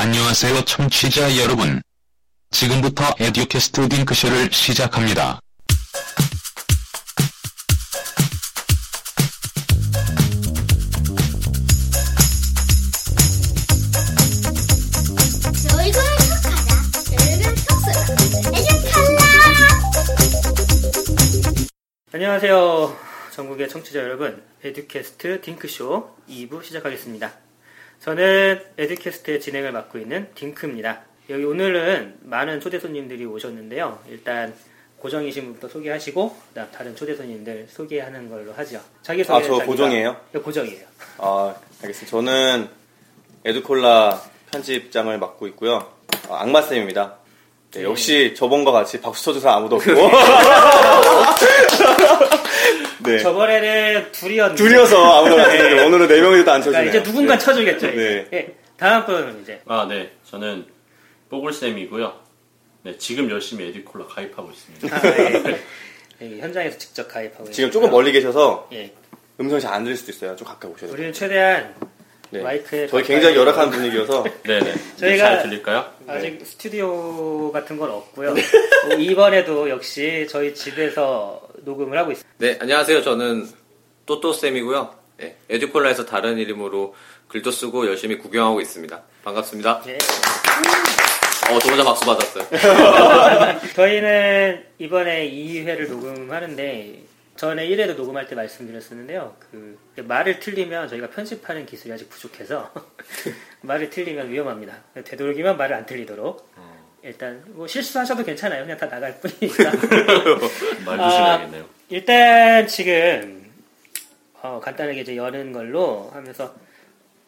안녕하세요 0.00 0.62
청취자 0.62 1.36
여러분. 1.36 1.82
지금부터 2.50 3.04
에듀캐스트 3.18 3.86
딩크쇼를 3.86 4.50
시작합니다. 4.50 5.40
애들 18.54 18.90
탈락 18.90 19.20
안녕하세요. 22.14 22.96
전국의 23.32 23.68
청취자 23.68 23.98
여러분, 23.98 24.42
에듀캐스트 24.64 25.42
딩크쇼 25.42 26.16
2부 26.26 26.64
시작하겠습니다. 26.64 27.49
저는 28.00 28.62
에듀캐스트의 28.78 29.40
진행을 29.40 29.72
맡고 29.72 29.98
있는 29.98 30.28
딩크입니다. 30.34 31.02
여기 31.28 31.44
오늘은 31.44 32.16
많은 32.22 32.60
초대 32.60 32.80
손님들이 32.80 33.26
오셨는데요. 33.26 33.98
일단 34.08 34.54
고정이신 34.98 35.44
분부터 35.44 35.68
소개하시고 35.68 36.36
그다음 36.48 36.68
다른 36.72 36.96
초대 36.96 37.14
손님들 37.14 37.68
소개하는 37.70 38.28
걸로 38.30 38.52
하죠. 38.54 38.80
자기 39.02 39.22
소개. 39.22 39.38
아, 39.38 39.42
저 39.46 39.58
고정이에요? 39.64 40.16
네, 40.32 40.40
고정이에요. 40.40 40.86
아, 41.18 41.54
알겠습니다. 41.82 42.10
저는 42.10 42.68
에듀콜라 43.44 44.20
편집장을 44.50 45.16
맡고 45.18 45.46
있고요. 45.48 45.92
아, 46.28 46.40
악마 46.42 46.62
쌤입니다. 46.62 47.16
네, 47.72 47.84
역시 47.84 48.34
저번과 48.34 48.72
같이 48.72 49.00
박수 49.00 49.26
쳐줘서 49.26 49.50
아무도 49.50 49.76
없고. 49.76 49.90
네. 53.04 53.18
저번에는 53.18 54.12
둘이었는데 54.12 54.62
둘이어서 54.62 55.18
아무도 55.20 55.40
안 55.40 55.50
쳐주고 55.56 55.86
오늘은 55.86 56.08
네 56.08 56.20
명이도 56.20 56.50
안 56.50 56.60
쳐주네요. 56.62 56.82
그러니까 56.90 56.98
이제 56.98 57.02
누군가 57.02 57.38
네. 57.38 57.44
쳐주겠죠. 57.44 57.86
이제. 57.88 58.26
네. 58.30 58.38
예, 58.38 58.54
다음 58.76 59.06
분은 59.06 59.42
이제 59.42 59.60
아, 59.66 59.86
네. 59.88 60.10
저는 60.30 60.66
뽀글쌤이고요. 61.30 62.12
네, 62.82 62.96
지금 62.98 63.30
열심히 63.30 63.68
에디콜라 63.68 64.06
가입하고 64.06 64.50
있습니다. 64.50 64.96
아, 64.96 65.00
네. 65.00 65.60
예, 66.22 66.38
현장에서 66.40 66.78
직접 66.78 67.08
가입하고 67.08 67.50
지금 67.50 67.68
있고요. 67.68 67.72
조금 67.82 67.90
멀리 67.90 68.12
계셔서 68.12 68.68
예, 68.72 68.92
음성이 69.38 69.60
잘 69.60 69.72
안 69.74 69.84
들릴 69.84 69.96
수도 69.96 70.12
있어요. 70.12 70.34
좀 70.36 70.46
가까이 70.46 70.70
오셔야 70.70 70.86
돼요. 70.88 70.92
우리는 70.94 71.12
최대한 71.12 71.74
네. 72.30 72.40
마이크에 72.42 72.86
저희 72.86 73.02
굉장히 73.02 73.36
열악한 73.36 73.70
분위기여서 73.70 74.24
네네. 74.46 74.74
저희가- 74.98 75.18
잘 75.18 75.42
들릴까요? 75.42 75.84
아직 76.06 76.40
스튜디오 76.44 77.50
같은 77.52 77.76
건 77.76 77.90
없고요. 77.90 78.34
뭐 78.88 78.96
이번에도 78.96 79.68
역시 79.68 80.26
저희 80.30 80.54
집에서 80.54 81.40
녹음을 81.64 81.96
하고 81.98 82.12
있습니다. 82.12 82.34
네, 82.38 82.58
안녕하세요. 82.60 83.02
저는 83.02 83.46
또또쌤이고요. 84.06 84.94
네, 85.18 85.36
에듀콜라에서 85.48 86.06
다른 86.06 86.38
이름으로 86.38 86.94
글도 87.28 87.50
쓰고 87.50 87.86
열심히 87.86 88.18
구경하고 88.18 88.60
있습니다. 88.60 89.02
반갑습니다. 89.22 89.82
네. 89.82 89.98
어, 91.52 91.58
저 91.58 91.68
혼자 91.70 91.84
박수 91.84 92.04
받았어요. 92.06 92.46
저희는 93.74 94.64
이번에 94.78 95.30
2회를 95.30 95.88
녹음하는데 95.88 97.02
전에 97.36 97.66
1회도 97.68 97.96
녹음할 97.96 98.26
때 98.28 98.34
말씀드렸었는데요. 98.34 99.34
그 99.50 99.78
말을 99.96 100.40
틀리면 100.40 100.88
저희가 100.88 101.08
편집하는 101.10 101.66
기술이 101.66 101.92
아직 101.92 102.08
부족해서 102.10 102.70
말을 103.62 103.90
틀리면 103.90 104.30
위험합니다. 104.30 104.74
되도록이면 105.04 105.56
말을 105.56 105.76
안 105.76 105.86
틀리도록 105.86 106.48
일단 107.02 107.42
뭐 107.48 107.66
실수하셔도 107.66 108.24
괜찮아요. 108.24 108.62
그냥 108.62 108.76
다 108.76 108.88
나갈 108.88 109.18
뿐이니까. 109.20 109.70
말 110.84 110.98
조심해야겠네요. 110.98 111.66
일단 111.88 112.66
지금 112.66 113.50
어, 114.42 114.60
간단하게 114.62 115.00
이제 115.00 115.16
여는 115.16 115.52
걸로 115.52 116.10
하면서 116.12 116.54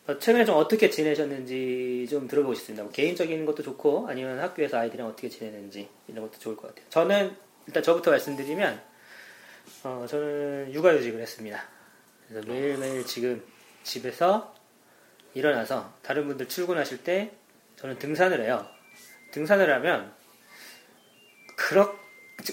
어, 0.07 0.19
최근에 0.19 0.45
좀 0.45 0.57
어떻게 0.57 0.91
지내셨는지 0.91 2.07
좀 2.11 2.29
들어보고 2.29 2.55
싶습니다. 2.55 2.83
뭐 2.83 2.93
개인적인 2.93 3.47
것도 3.47 3.63
좋고 3.63 4.09
아니면 4.09 4.41
학교에서 4.41 4.79
아이들이랑 4.79 5.09
어떻게 5.09 5.29
지내는지 5.29 5.89
이런 6.09 6.25
것도 6.27 6.39
좋을 6.39 6.57
것 6.57 6.69
같아요. 6.69 6.85
저는 6.91 7.37
일단 7.67 7.83
저부터 7.83 8.11
말씀드리면 8.11 8.81
어, 9.85 10.07
저는 10.09 10.73
육아휴직을 10.73 11.21
했습니다. 11.21 11.63
그래서 12.29 12.47
매일매일 12.47 13.07
지금 13.07 13.43
집에서 13.85 14.55
일어나서 15.35 15.93
다른 16.03 16.27
분들 16.27 16.49
출근하실 16.49 17.05
때 17.05 17.31
저는 17.77 17.99
등산을 17.99 18.43
해요. 18.45 18.67
등산을 19.33 19.73
하면 19.75 20.13
그렇 21.57 21.95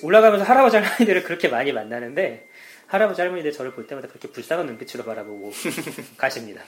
올라가면서 0.04 0.46
할아버지 0.46 0.78
할머니들을 0.78 1.24
그렇게 1.24 1.48
많이 1.48 1.72
만나는데 1.72 2.48
할아버지 2.88 3.22
할머니들 3.22 3.52
저를 3.52 3.72
볼 3.72 3.88
때마다 3.88 4.08
그렇게 4.08 4.28
불쌍한 4.30 4.66
눈빛으로 4.66 5.04
바라보고 5.04 5.52
가십니다. 6.18 6.62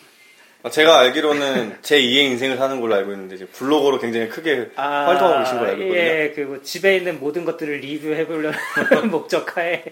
아, 0.63 0.69
제가 0.69 0.99
알기로는 0.99 1.77
제 1.81 1.99
2의 1.99 2.31
인생을 2.31 2.55
사는 2.57 2.79
걸로 2.79 2.93
알고 2.93 3.11
있는데 3.13 3.35
이제 3.35 3.47
블로거로 3.47 3.99
굉장히 3.99 4.29
크게 4.29 4.69
활동하고 4.75 5.39
계신 5.39 5.57
걸로 5.57 5.69
알고 5.71 5.81
있거든요. 5.83 5.99
예, 5.99 6.31
그 6.35 6.41
뭐 6.41 6.61
집에 6.61 6.97
있는 6.97 7.19
모든 7.19 7.45
것들을 7.45 7.77
리뷰해 7.77 8.27
보려는 8.27 8.59
목적하에 9.09 9.83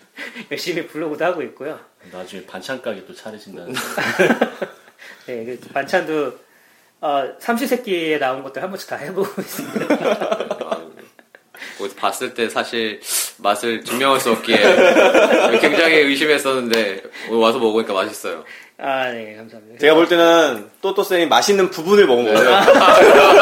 열심히 0.50 0.86
블로그도 0.86 1.24
하고 1.24 1.42
있고요. 1.42 1.80
나중에 2.12 2.44
반찬 2.44 2.82
가게 2.82 3.06
또 3.06 3.14
차리신다는. 3.14 3.74
예, 5.30 5.44
그 5.44 5.58
반찬도 5.72 6.38
어, 7.00 7.24
삼시세끼에 7.38 8.18
나온 8.18 8.42
것들 8.42 8.62
한 8.62 8.70
번씩 8.70 8.88
다 8.88 8.96
해보고 8.96 9.40
있습니다. 9.40 9.98
봤을 11.98 12.34
때 12.34 12.48
사실 12.48 13.00
맛을 13.38 13.84
증명할 13.84 14.20
수 14.20 14.30
없기에 14.30 14.56
굉장히 15.60 15.96
의심했었는데 15.96 17.02
오늘 17.28 17.40
와서 17.40 17.58
먹으니까 17.58 17.92
맛있어요. 17.92 18.44
아, 18.80 19.10
네, 19.10 19.34
감사합니다. 19.36 19.78
제가 19.80 19.94
볼 19.94 20.08
때는 20.08 20.70
또또쌤이 20.80 21.26
맛있는 21.26 21.70
부분을 21.70 22.06
먹은 22.06 22.32
거예요. 22.32 22.60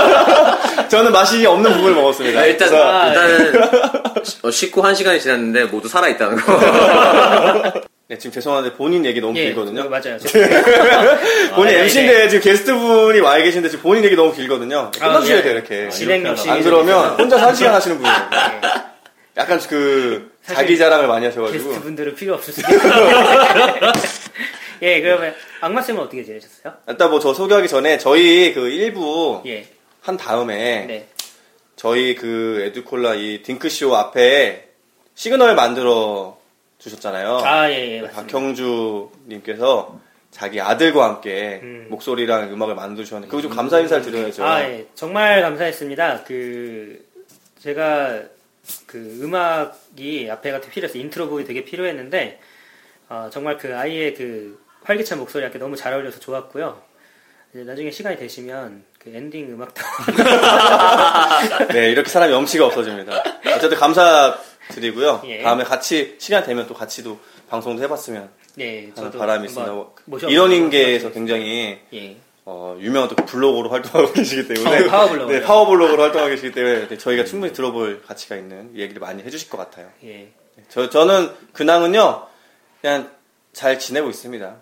저는 0.89 1.13
맛이 1.13 1.45
없는 1.45 1.73
부분을 1.75 1.95
먹었습니다. 1.95 2.41
아, 2.41 2.45
일단, 2.47 2.75
아, 2.75 3.09
일단은 3.09 3.63
어, 4.43 4.51
씻고 4.51 4.81
한 4.83 4.95
시간이 4.95 5.21
지났는데 5.21 5.65
모두 5.67 5.89
살아있다는 5.89 6.37
거. 6.37 7.83
네, 8.09 8.17
지금 8.19 8.31
죄송한데 8.33 8.75
본인 8.75 9.05
얘기 9.05 9.21
너무 9.21 9.37
예, 9.37 9.47
길거든요. 9.47 9.83
그거 9.83 9.89
맞아요. 9.91 10.17
본인 11.57 11.75
아, 11.75 11.79
네, 11.79 11.83
MC인데 11.83 12.29
지금 12.29 12.45
게스트분이 12.45 13.19
와 13.19 13.37
계신데 13.39 13.69
지금 13.69 13.83
본인 13.83 14.05
얘기 14.05 14.15
너무 14.15 14.33
길거든요. 14.33 14.93
끝내주셔야 14.93 15.39
예. 15.39 15.43
돼요, 15.43 15.53
이렇게. 15.55 15.89
진행 15.91 16.21
이렇게 16.21 16.31
욕심이 16.31 16.51
안좀 16.53 16.71
그러면 16.71 16.97
있어서. 17.01 17.17
혼자서 17.17 17.47
한 17.49 17.55
시간 17.57 17.75
하시는 17.75 17.97
분이에요. 17.97 18.17
예. 18.33 18.61
약간 19.39 19.59
그 19.69 20.31
자기 20.47 20.79
자랑을 20.79 21.09
많이 21.09 21.27
하셔가지고. 21.27 21.65
게스트 21.65 21.83
분들은 21.83 22.15
필요 22.15 22.35
없으시죠? 22.35 22.69
예, 24.83 25.01
그러면 25.01 25.35
악마 25.61 25.83
쌤은 25.83 26.01
어떻게 26.03 26.23
지내셨어요? 26.23 26.75
일단 26.89 27.11
뭐 27.11 27.19
저 27.19 27.35
소개하기 27.35 27.67
전에 27.67 27.99
저희 27.99 28.53
그 28.55 28.61
1부 28.69 29.45
예, 29.47 29.67
한 30.03 30.17
다음에 30.17 30.85
네, 30.87 31.09
저희 31.77 32.15
그 32.15 32.63
에듀콜라 32.67 33.15
이 33.15 33.43
딩크쇼 33.43 33.97
앞에 33.97 34.65
시그널 35.15 35.55
만들어 35.55 36.36
주셨잖아요. 36.79 37.39
아, 37.45 37.71
예, 37.71 38.03
예. 38.03 38.03
박형주님께서 38.11 40.01
자기 40.31 40.61
아들과 40.61 41.05
함께 41.05 41.61
음. 41.63 41.87
목소리랑 41.89 42.53
음악을 42.53 42.75
만들어주셨는데 42.75 43.31
그거 43.31 43.41
좀 43.41 43.51
감사 43.51 43.81
인사를 43.81 44.05
드려야죠. 44.05 44.45
아, 44.45 44.63
예, 44.63 44.87
정말 44.95 45.41
감사했습니다. 45.41 46.25
그 46.25 47.05
제가 47.61 48.23
그 48.87 49.21
음악이 49.23 50.29
앞에가 50.31 50.61
되게 50.61 50.73
필요해서 50.73 50.99
인트로 50.99 51.31
곡이 51.31 51.45
되게 51.45 51.65
필요했는데 51.65 52.41
어, 53.09 53.31
정말 53.33 53.57
그 53.57 53.77
아이의 53.77 54.15
그 54.15 54.61
활기찬 54.83 55.19
목소리와 55.19 55.47
함께 55.47 55.59
너무 55.59 55.77
잘 55.77 55.93
어울려서 55.95 56.21
좋았고요. 56.21 56.83
나중에 57.53 57.91
시간이 57.91 58.17
되시면 58.19 58.85
그 58.99 59.11
엔딩 59.15 59.51
음악도 59.53 59.83
네, 61.73 61.91
이렇게 61.91 62.11
사람이 62.11 62.33
염치가 62.33 62.67
없어집니다. 62.67 63.23
어쨌든 63.55 63.79
감사 63.79 64.39
드리고요. 64.71 65.23
예. 65.27 65.43
다음에 65.43 65.65
같이 65.65 66.17
시간 66.19 66.45
되면 66.45 66.67
또 66.67 66.75
같이도 66.75 67.19
방송도 67.49 67.83
해봤으면 67.85 68.29
네, 68.57 68.81
하는 68.81 68.95
저도 68.95 69.19
바람이 69.19 69.47
있습니다. 69.47 69.73
이런인계에서 70.29 71.13
굉장히 71.13 71.79
예, 71.93 72.17
어, 72.45 72.77
유명한 72.81 73.09
또 73.09 73.17
블로거로 73.17 73.69
활동하고 73.71 74.13
계시기 74.13 74.49
때문에 74.49 74.79
파워- 74.87 74.91
파워블로거. 74.91 75.33
네, 75.33 75.41
파워블로거로 75.43 76.03
활동하고 76.03 76.31
계시기 76.31 76.53
때문에 76.53 76.89
네, 76.89 76.99
저희가 76.99 77.25
충분히 77.25 77.53
들어볼 77.53 78.03
가치가 78.03 78.37
있는 78.37 78.71
얘기를 78.77 79.01
많이 79.01 79.23
해주실 79.23 79.49
것 79.51 79.59
같아요. 79.59 79.89
예. 80.05 80.29
저, 80.69 80.89
저는 80.89 81.31
근황은요 81.53 82.27
그냥 82.81 83.11
잘 83.53 83.79
지내고 83.79 84.09
있습니다. 84.11 84.57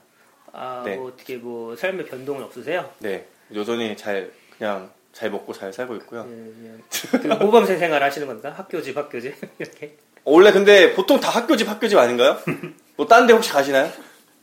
아, 0.53 0.83
네. 0.85 0.97
뭐 0.97 1.09
어떻게 1.09 1.37
뭐 1.37 1.75
삶의 1.77 2.07
변동은 2.07 2.43
없으세요? 2.45 2.91
네, 3.01 3.27
여전히 3.55 3.97
잘 3.97 4.31
그냥 4.57 4.91
잘 5.15 5.31
먹고 5.31 5.53
잘 5.53 5.73
살고 5.73 5.95
있고요. 5.97 6.27
예, 6.29 6.69
예. 6.69 7.19
그 7.19 7.27
모범생 7.29 7.79
생활 7.79 8.03
하시는 8.03 8.27
겁니까? 8.27 8.51
학교 8.51 8.83
집, 8.83 8.97
학교 8.97 9.21
집 9.21 9.35
이렇게. 9.59 9.97
원래 10.25 10.51
근데 10.53 10.93
보통 10.95 11.21
다 11.21 11.31
학교 11.31 11.57
집 11.57 11.69
학교 11.69 11.87
집 11.89 11.97
아닌가요? 11.99 12.39
뭐 12.97 13.07
딴 13.07 13.27
데 13.27 13.33
혹시 13.33 13.51
가시나요? 13.51 13.91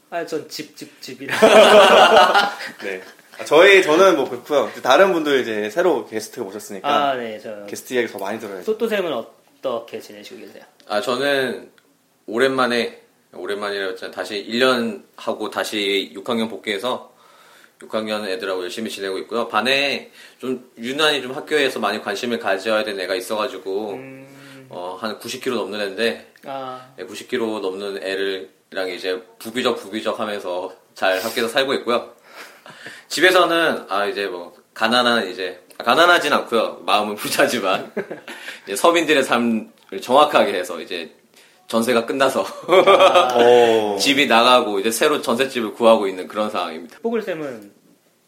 아, 0.09 0.25
전 0.25 0.47
집, 0.49 0.75
집, 0.75 1.01
집이라. 1.01 1.35
네. 2.83 3.01
아, 3.39 3.45
저희 3.45 3.81
저는 3.81 4.15
뭐 4.17 4.29
그렇고요. 4.29 4.69
다른 4.83 5.13
분들 5.13 5.39
이제 5.41 5.69
새로 5.69 6.05
게스트가 6.05 6.45
오셨으니까 6.45 6.87
아, 7.11 7.15
네, 7.15 7.39
저 7.39 7.65
게스트 7.65 7.93
이야기 7.93 8.07
더 8.07 8.17
많이 8.19 8.39
들어야죠. 8.39 8.63
소또쌤은 8.63 9.11
어떻게 9.13 9.99
지내시고 9.99 10.39
계세요? 10.41 10.63
아, 10.87 11.01
저는 11.01 11.71
오랜만에, 12.27 13.01
오랜만이라 13.33 13.87
했잖아요. 13.89 14.13
다시 14.13 14.45
1년 14.49 15.03
하고 15.15 15.49
다시 15.49 16.13
6학년 16.15 16.49
복귀해서 16.49 17.13
6학년 17.81 18.27
애들하고 18.27 18.63
열심히 18.63 18.89
지내고 18.89 19.17
있고요. 19.19 19.47
반에 19.47 20.11
좀 20.39 20.71
유난히 20.77 21.21
좀 21.21 21.31
학교에서 21.31 21.79
많이 21.79 22.01
관심을 22.01 22.39
가져야 22.39 22.83
되는 22.83 22.99
애가 23.03 23.15
있어가지고 23.15 23.91
음, 23.93 24.67
어, 24.69 24.97
한 24.99 25.19
90kg 25.19 25.55
넘는 25.55 25.81
애인데 25.81 26.33
아, 26.45 26.93
90kg 26.97 27.61
넘는 27.61 28.03
애를랑 28.03 28.89
이제 28.89 29.21
부비적 29.39 29.77
부비적 29.77 30.19
하면서 30.19 30.73
잘 30.93 31.19
학교에서 31.19 31.47
살고 31.47 31.73
있고요. 31.75 32.13
집에서는 33.09 33.85
아 33.89 34.05
이제 34.05 34.27
뭐 34.27 34.55
가난한 34.73 35.29
이제 35.29 35.61
아, 35.77 35.83
가난하진 35.83 36.31
않고요. 36.33 36.81
마음은 36.85 37.15
부자지만 37.17 37.91
이제 38.65 38.75
서민들의 38.75 39.23
삶을 39.23 40.01
정확하게 40.01 40.53
해서 40.53 40.79
이제 40.79 41.11
전세가 41.71 42.05
끝나서 42.05 42.41
어. 42.67 43.95
집이 43.97 44.27
나가고 44.27 44.81
이제 44.81 44.91
새로 44.91 45.21
전셋집을 45.21 45.73
구하고 45.73 46.05
있는 46.05 46.27
그런 46.27 46.49
상황입니다. 46.49 46.99
뽀글 46.99 47.21
쌤은 47.21 47.71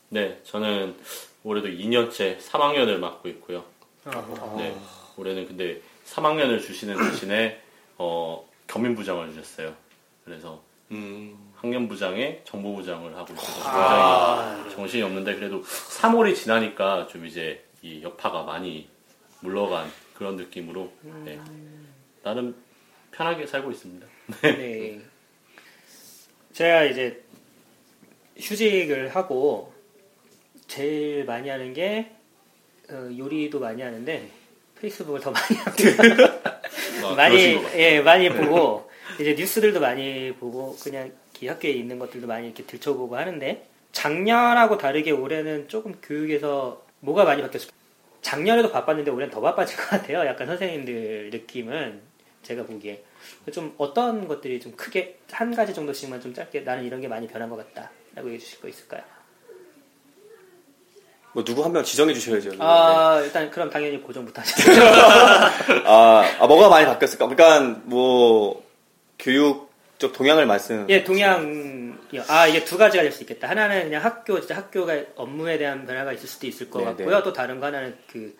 네, 0.10 0.40
저는 0.46 0.96
올해도 1.44 1.68
2년째 1.68 2.40
3학년을 2.40 3.00
맡고 3.00 3.28
있고요. 3.30 3.66
어, 4.06 4.56
네, 4.58 4.74
올해는 5.18 5.46
근데 5.48 5.82
3학년을 6.06 6.62
주시는 6.62 6.96
대신에 7.12 7.62
어, 7.98 8.48
겸임부장을 8.68 9.34
주셨어요. 9.34 9.74
그래서 10.24 10.62
음. 10.92 11.52
학년부장에 11.58 12.44
정보부장을 12.46 13.18
하고 13.18 13.34
있어서 13.34 13.62
아. 13.66 14.54
굉장히 14.56 14.76
정신이 14.76 15.04
없는데 15.04 15.36
그래도 15.36 15.62
3월이 15.64 16.36
지나니까 16.36 17.08
좀 17.08 17.26
이제 17.26 17.62
이 17.82 18.02
여파가 18.04 18.44
많이 18.44 18.88
물러간 19.42 19.92
그런 20.14 20.38
느낌으로 20.38 20.94
네, 21.26 21.38
나름 22.24 22.56
편하게 23.14 23.46
살고 23.46 23.72
있습니다. 23.72 24.06
네. 24.42 25.00
제가 26.52 26.84
이제 26.86 27.24
휴직을 28.38 29.16
하고 29.16 29.74
제일 30.68 31.26
많이 31.26 31.50
하는 31.50 31.74
게 31.74 32.12
어, 32.90 33.10
요리도 33.18 33.60
많이 33.60 33.82
하는데 33.82 34.30
페이스북을 34.80 35.20
더 35.20 35.32
많이 35.32 35.56
합니다. 35.58 36.60
아, 37.04 37.14
많이. 37.16 37.64
예 37.76 38.02
많이 38.02 38.30
보고 38.30 38.90
이제 39.20 39.36
뉴스들도 39.36 39.80
많이 39.80 40.34
보고 40.34 40.76
그냥 40.84 41.12
이 41.42 41.48
학교에 41.48 41.72
있는 41.72 42.00
것들도 42.00 42.28
많이 42.28 42.48
이렇게 42.48 42.64
들춰보고 42.64 43.16
하는데 43.16 43.68
작년하고 43.92 44.78
다르게 44.78 45.12
올해는 45.12 45.68
조금 45.68 45.96
교육에서 46.02 46.84
뭐가 47.00 47.24
많이 47.26 47.42
바뀌었을까? 47.42 47.74
작년에도 48.22 48.72
바빴는데 48.72 49.12
올해는 49.12 49.32
더 49.32 49.42
바빠진 49.42 49.78
것 49.78 49.90
같아요. 49.90 50.26
약간 50.26 50.48
선생님들 50.48 51.30
느낌은 51.32 52.13
제가 52.44 52.64
보기에 52.64 53.04
좀 53.52 53.74
어떤 53.78 54.28
것들이 54.28 54.60
좀 54.60 54.74
크게 54.76 55.20
한 55.32 55.56
가지 55.56 55.74
정도씩만 55.74 56.22
좀 56.22 56.34
짧게 56.34 56.62
나는 56.62 56.84
이런 56.84 57.02
게 57.02 57.08
많이 57.08 57.28
변한 57.28 57.50
것 57.50 57.56
같다라고 57.58 58.28
얘기해 58.30 58.38
주실 58.40 58.60
거 58.62 58.68
있을까요? 58.68 59.02
뭐 61.34 61.44
누구 61.44 61.64
한 61.64 61.72
명 61.72 61.84
지정해 61.84 62.14
주셔야죠. 62.14 62.52
아 62.60 63.20
일단 63.24 63.50
그럼 63.50 63.70
당연히 63.70 64.00
고정부터 64.02 64.42
하시죠. 64.42 64.72
아, 65.86 66.24
아, 66.40 66.46
뭐가 66.48 66.70
많이 66.70 66.86
바뀌었을까? 66.86 67.28
그러니까 67.28 67.82
뭐 67.86 68.64
교육 69.18 69.72
쪽 69.98 70.14
동향을 70.14 70.46
말씀. 70.46 70.86
예, 70.90 71.04
동양 71.04 71.98
아 72.28 72.46
이게 72.46 72.64
두 72.64 72.78
가지가 72.78 73.02
될 73.02 73.12
수 73.12 73.24
있겠다. 73.24 73.50
하나는 73.50 73.86
그냥 73.86 74.04
학교 74.04 74.40
진짜 74.40 74.56
학교가 74.58 74.94
업무에 75.16 75.58
대한 75.58 75.88
변화가 75.88 76.14
있을 76.14 76.28
수도 76.28 76.46
있을 76.46 76.70
것 76.70 76.80
네, 76.80 76.86
같고요. 76.86 77.18
네. 77.18 77.24
또 77.24 77.34
다른 77.34 77.60
거 77.60 77.66
하나는 77.66 77.98
그 78.12 78.36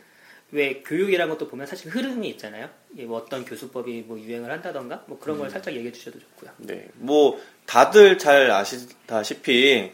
왜 0.54 0.84
교육이라는 0.84 1.34
것도 1.34 1.50
보면 1.50 1.66
사실 1.66 1.90
흐름이 1.90 2.30
있잖아요. 2.30 2.70
이게 2.94 3.06
뭐 3.06 3.18
어떤 3.18 3.44
교수법이 3.44 4.06
뭐 4.08 4.20
유행을 4.20 4.52
한다던가 4.52 5.04
뭐 5.08 5.18
그런 5.20 5.38
음. 5.38 5.42
걸 5.42 5.50
살짝 5.50 5.74
얘기해 5.74 5.92
주셔도 5.92 6.20
좋고요. 6.20 6.52
네, 6.58 6.88
뭐 6.94 7.40
다들 7.66 8.20
잘 8.20 8.52
아시다시피 8.52 9.92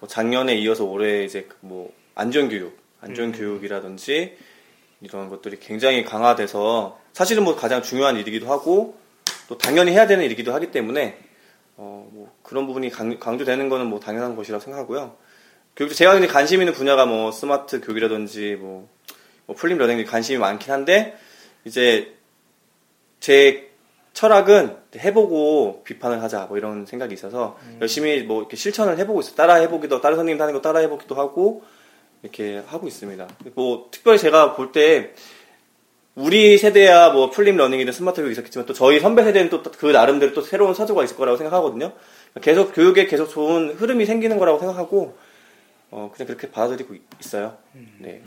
뭐 0.00 0.08
작년에 0.08 0.56
이어서 0.56 0.84
올해 0.84 1.24
이제 1.24 1.46
그뭐 1.60 1.92
안전 2.14 2.48
교육, 2.48 2.78
안전 3.02 3.32
교육이라든지 3.32 4.36
이런 5.02 5.28
것들이 5.28 5.58
굉장히 5.60 6.04
강화돼서 6.04 6.98
사실은 7.12 7.44
뭐 7.44 7.54
가장 7.54 7.82
중요한 7.82 8.16
일이기도 8.16 8.50
하고 8.50 8.98
또 9.46 9.58
당연히 9.58 9.92
해야 9.92 10.06
되는 10.06 10.24
일이기도 10.24 10.54
하기 10.54 10.70
때문에 10.70 11.18
어, 11.76 12.08
뭐 12.12 12.34
그런 12.42 12.66
부분이 12.66 12.90
강, 12.90 13.18
강조되는 13.18 13.68
거는 13.68 13.86
뭐 13.86 14.00
당연한 14.00 14.34
것이라고 14.36 14.64
생각하고요. 14.64 15.16
교육 15.76 15.94
제가 15.94 16.14
근데 16.14 16.26
관심 16.26 16.60
있는 16.60 16.72
분야가 16.72 17.06
뭐 17.06 17.30
스마트 17.30 17.80
교육이라든지 17.80 18.56
뭐, 18.56 18.88
뭐 19.48 19.56
flip 19.56 19.78
learning이 19.78 20.04
관심이 20.04 20.38
많긴 20.38 20.70
한데 20.72 21.16
이제 21.64 22.14
제 23.18 23.70
철학은 24.12 24.76
해보고 24.96 25.82
비판을 25.84 26.22
하자 26.22 26.46
뭐 26.46 26.58
이런 26.58 26.84
생각이 26.86 27.14
있어서 27.14 27.58
열심히 27.80 28.22
뭐 28.22 28.40
이렇게 28.40 28.56
실천을 28.56 28.98
해보고 28.98 29.20
있어요. 29.20 29.34
따라 29.34 29.54
해보기도 29.54 30.00
다른 30.00 30.16
선생님들 30.16 30.42
하는 30.42 30.54
거 30.54 30.60
따라 30.60 30.80
해보기도 30.80 31.14
하고 31.14 31.62
이렇게 32.22 32.58
하고 32.66 32.86
있습니다. 32.86 33.26
뭐 33.54 33.88
특별히 33.90 34.18
제가 34.18 34.54
볼 34.54 34.70
때 34.72 35.14
우리 36.14 36.58
세대야 36.58 37.10
뭐 37.10 37.30
flip 37.30 37.56
learning이든 37.56 37.92
스마트 37.92 38.16
교육이 38.20 38.32
있었겠지만 38.32 38.66
또 38.66 38.74
저희 38.74 38.98
선배 39.00 39.22
세대는 39.24 39.50
또 39.50 39.62
그 39.62 39.86
나름대로 39.86 40.32
또 40.34 40.42
새로운 40.42 40.74
사조가 40.74 41.04
있을 41.04 41.16
거라고 41.16 41.38
생각하거든요. 41.38 41.92
계속 42.42 42.74
교육에 42.74 43.06
계속 43.06 43.28
좋은 43.28 43.70
흐름이 43.74 44.04
생기는 44.04 44.36
거라고 44.36 44.58
생각하고 44.58 45.16
어 45.92 46.10
그냥 46.12 46.26
그렇게 46.26 46.50
받아들이고 46.50 46.94
있- 46.94 47.02
있어요. 47.20 47.56
네. 47.98 48.22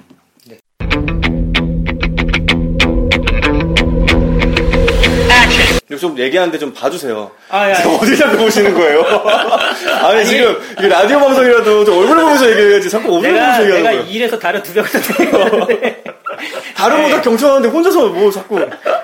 좀 5.97 6.17
얘기하는데 6.17 6.57
좀 6.57 6.73
봐주세요. 6.73 7.31
아, 7.49 7.69
야, 7.69 7.75
지금 7.75 7.95
어디 7.95 8.17
자꾸 8.17 8.37
보시는 8.37 8.73
거예요? 8.73 9.01
아니, 10.03 10.25
지금 10.25 10.57
이게 10.77 10.87
라디오 10.87 11.19
방송이라도 11.19 11.85
좀 11.85 11.97
얼굴 11.97 12.15
보면서 12.17 12.49
얘기해야지. 12.49 12.89
자꾸 12.89 13.15
얼굴 13.15 13.33
내가 13.33 13.39
보면서 13.39 13.61
내가 13.63 13.75
얘기하는 13.77 13.99
거예요. 13.99 14.11
일에서 14.15 14.39
다른 14.39 14.63
두 14.63 14.73
병을 14.73 14.89
드는데 14.89 16.03
다른 16.75 17.03
보다 17.03 17.21
경청하는데 17.21 17.69
혼자서 17.69 18.09
뭐 18.09 18.31
자꾸. 18.31 18.59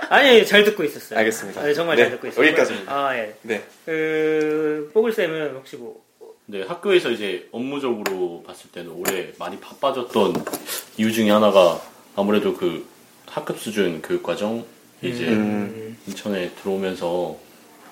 아니 0.09 0.45
잘 0.45 0.63
듣고 0.63 0.83
있었어요. 0.83 1.19
알겠습니다. 1.19 1.61
아, 1.61 1.73
정말 1.73 1.95
네, 1.95 2.03
잘 2.03 2.11
듣고 2.13 2.27
있어요. 2.27 2.45
여기까지입니다. 2.47 2.91
아 2.91 3.15
예. 3.17 3.33
네. 3.41 3.61
그 3.85 4.89
뽀글 4.93 5.13
쌤은 5.13 5.55
혹시 5.55 5.75
뭐 5.75 5.95
네, 6.45 6.63
학교에서 6.63 7.09
이제 7.11 7.47
업무적으로 7.51 8.43
봤을 8.47 8.71
때는 8.71 8.91
올해 8.91 9.27
많이 9.37 9.59
바빠졌던 9.59 10.45
이유 10.97 11.11
중에 11.11 11.29
하나가 11.29 11.79
아무래도 12.15 12.55
그 12.55 12.87
학급 13.29 13.59
수준 13.59 14.01
교육 14.01 14.23
과정 14.23 14.65
이제 15.01 15.27
음. 15.27 15.97
인천에 16.07 16.51
들어오면서 16.61 17.37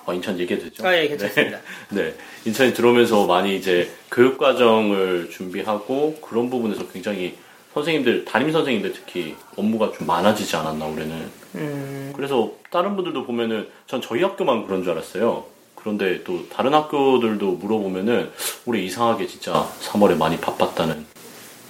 어, 0.06 0.14
인천 0.14 0.38
얘기해도 0.38 0.66
되죠? 0.66 0.86
아, 0.86 0.96
예, 0.96 1.08
괜찮습니다. 1.08 1.58
네. 1.90 2.02
네. 2.02 2.14
인천에 2.44 2.72
들어오면서 2.72 3.26
많이 3.26 3.56
이제 3.56 3.90
교육과정을 4.12 5.30
준비하고 5.30 6.20
그런 6.20 6.48
부분에서 6.48 6.86
굉장히 6.88 7.36
선생님들, 7.74 8.24
담임 8.24 8.52
선생님들 8.52 8.92
특히 8.92 9.34
업무가 9.56 9.92
좀 9.92 10.06
많아지지 10.06 10.56
않았나, 10.56 10.86
올해는. 10.86 11.30
음, 11.56 12.12
그래서 12.16 12.52
다른 12.70 12.94
분들도 12.96 13.26
보면은 13.26 13.68
전 13.86 14.00
저희 14.00 14.22
학교만 14.22 14.66
그런 14.66 14.82
줄 14.82 14.92
알았어요. 14.92 15.44
그런데 15.74 16.24
또 16.24 16.48
다른 16.48 16.72
학교들도 16.72 17.52
물어보면은 17.52 18.30
올해 18.64 18.80
이상하게 18.80 19.26
진짜 19.26 19.68
3월에 19.82 20.16
많이 20.16 20.38
바빴다는 20.38 21.04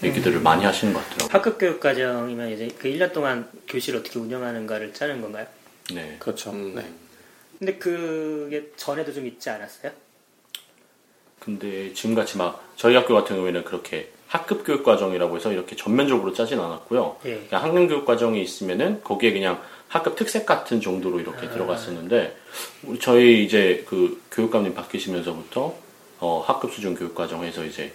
얘기들을 0.06 0.40
많이 0.40 0.64
하시는 0.64 0.92
것 0.92 1.00
같더라고요. 1.04 1.28
학급 1.30 1.58
교육 1.58 1.80
과정이면 1.80 2.50
이제 2.52 2.68
그 2.78 2.88
1년 2.88 3.12
동안 3.12 3.48
교실을 3.68 4.00
어떻게 4.00 4.18
운영하는가를 4.18 4.92
짜는 4.92 5.20
건가요? 5.20 5.46
네. 5.92 6.16
그렇죠. 6.18 6.50
음. 6.50 6.74
네. 6.74 6.86
근데 7.58 7.74
그게 7.76 8.70
전에도 8.76 9.12
좀 9.12 9.26
있지 9.26 9.48
않았어요? 9.50 9.92
근데 11.40 11.92
지금같이 11.92 12.36
막 12.36 12.72
저희 12.76 12.94
학교 12.94 13.14
같은 13.14 13.36
경우에는 13.36 13.64
그렇게 13.64 14.10
학급 14.26 14.64
교육 14.64 14.82
과정이라고 14.82 15.36
해서 15.36 15.52
이렇게 15.52 15.76
전면적으로 15.76 16.32
짜진 16.32 16.58
않았고요. 16.58 17.18
예. 17.26 17.46
그냥 17.48 17.64
학년 17.64 17.86
교육 17.86 18.04
과정이 18.04 18.42
있으면은 18.42 19.02
거기에 19.04 19.32
그냥 19.32 19.62
학급 19.88 20.16
특색 20.16 20.44
같은 20.44 20.80
정도로 20.80 21.20
이렇게 21.20 21.48
들어갔었는데 21.48 22.36
우리 22.82 22.98
저희 22.98 23.44
이제 23.44 23.84
그 23.88 24.20
교육감님 24.32 24.74
바뀌시면서부터 24.74 25.74
어, 26.18 26.44
학급 26.44 26.72
수준 26.72 26.96
교육 26.96 27.14
과정에서 27.14 27.64
이제 27.64 27.92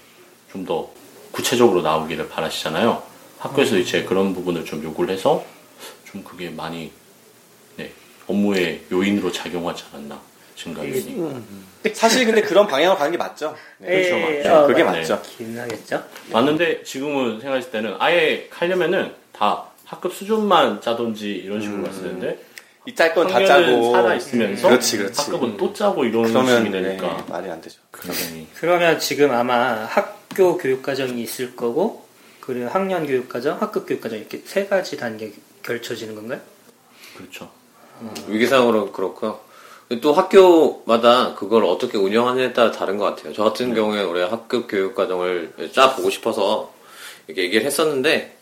좀 0.51 0.65
더 0.65 0.91
구체적으로 1.31 1.81
나오기를 1.81 2.29
바라시잖아요. 2.29 3.03
학교에서 3.39 3.77
이제 3.77 4.03
그런 4.03 4.33
부분을 4.33 4.65
좀 4.65 4.83
요구를 4.83 5.13
해서 5.13 5.43
좀 6.05 6.23
그게 6.23 6.50
많이 6.50 6.91
네, 7.77 7.91
업무의 8.27 8.83
요인으로 8.91 9.31
작용하지 9.31 9.83
않았나 9.93 10.19
생각이 10.55 10.91
사실 11.93 12.25
근데 12.25 12.41
그런 12.41 12.67
방향으로 12.67 12.97
가는 12.97 13.11
게 13.11 13.17
맞죠. 13.17 13.55
네. 13.79 13.88
그렇죠, 14.03 14.15
예, 14.15 14.38
맞죠. 14.43 14.55
어, 14.55 14.67
그게 14.67 14.83
맞- 14.83 14.97
맞죠. 14.97 15.21
기능하겠죠? 15.38 16.03
맞는데 16.31 16.83
지금은 16.83 17.39
생각했을 17.41 17.71
때는 17.71 17.95
아예 17.97 18.47
하려면은 18.51 19.13
다 19.31 19.65
학급 19.85 20.13
수준만 20.13 20.81
짜든지 20.81 21.29
이런 21.31 21.61
식으로 21.61 21.83
갔을 21.83 22.03
텐데 22.03 22.39
이짤 22.85 23.13
건 23.15 23.27
다 23.27 23.43
짜고. 23.43 23.91
살아 23.91 24.13
있으면서 24.15 24.67
그렇지, 24.67 24.97
그렇지. 24.97 25.19
학급은 25.21 25.57
또 25.57 25.73
짜고 25.73 26.05
이런 26.05 26.23
그러면 26.23 26.57
식이 26.65 26.71
되니까 26.71 27.07
네, 27.07 27.23
말이 27.27 27.50
안 27.50 27.59
되죠. 27.61 27.79
굉장히 28.00 28.47
그러면 28.55 29.00
지금 29.00 29.31
아마 29.31 29.85
학 29.85 30.21
교 30.35 30.57
교육 30.57 30.81
과정이 30.83 31.21
있을 31.21 31.55
거고 31.55 32.05
그리고 32.39 32.69
학년 32.69 33.05
교육 33.05 33.29
과정, 33.29 33.61
학급 33.61 33.88
교육 33.88 34.01
과정 34.01 34.17
이렇게 34.19 34.41
세 34.45 34.65
가지 34.65 34.97
단계 34.97 35.31
결쳐지는 35.63 36.15
건가요? 36.15 36.39
그렇죠. 37.15 37.50
위기상으로 38.27 38.91
그렇고요. 38.91 39.39
또 40.01 40.13
학교마다 40.13 41.35
그걸 41.35 41.65
어떻게 41.65 41.97
운영하느냐에 41.97 42.53
따라 42.53 42.71
다른 42.71 42.97
것 42.97 43.05
같아요. 43.05 43.33
저 43.33 43.43
같은 43.43 43.73
경우에는 43.73 44.07
올해 44.07 44.23
학급 44.23 44.67
교육 44.67 44.95
과정을 44.95 45.53
짜 45.73 45.93
보고 45.95 46.09
싶어서 46.09 46.73
이렇게 47.27 47.43
얘기를 47.43 47.65
했었는데 47.65 48.38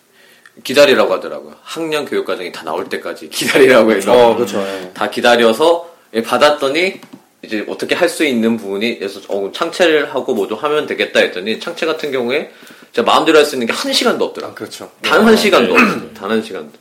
기다리라고 0.64 1.14
하더라고요. 1.14 1.56
학년 1.64 2.06
교육 2.06 2.26
과정이 2.26 2.52
다 2.52 2.64
나올 2.64 2.88
때까지 2.88 3.30
기다리라고 3.30 3.92
해서 3.92 4.12
어, 4.14 4.36
그렇죠. 4.36 4.60
예. 4.62 4.92
다 4.94 5.10
기다려서 5.10 5.90
예, 6.14 6.22
받았더니 6.22 7.02
이제 7.42 7.66
어떻게 7.70 7.96
할 7.96 8.10
수 8.10 8.26
있는 8.26 8.58
부분이 8.58 9.00
그래서 9.00 9.22
어, 9.30 9.52
창체를 9.54 10.14
하고 10.14 10.34
뭐도 10.34 10.56
하면 10.56 10.86
되겠다 10.88 11.20
했더니 11.22 11.60
창체 11.60 11.86
같은 11.86 12.12
경우에 12.12 12.52
제가 12.92 13.06
마음대로 13.10 13.38
할 13.38 13.46
수 13.46 13.56
있는 13.56 13.68
게 13.68 13.74
한 13.74 13.94
시간도 13.94 14.26
없더라고요. 14.26 14.56
그렇죠. 14.56 14.92
단 15.02 15.26
한 15.26 15.38
시간도 15.38 15.74
없어요. 15.74 16.14
단한 16.14 16.44
시간도. 16.44 16.72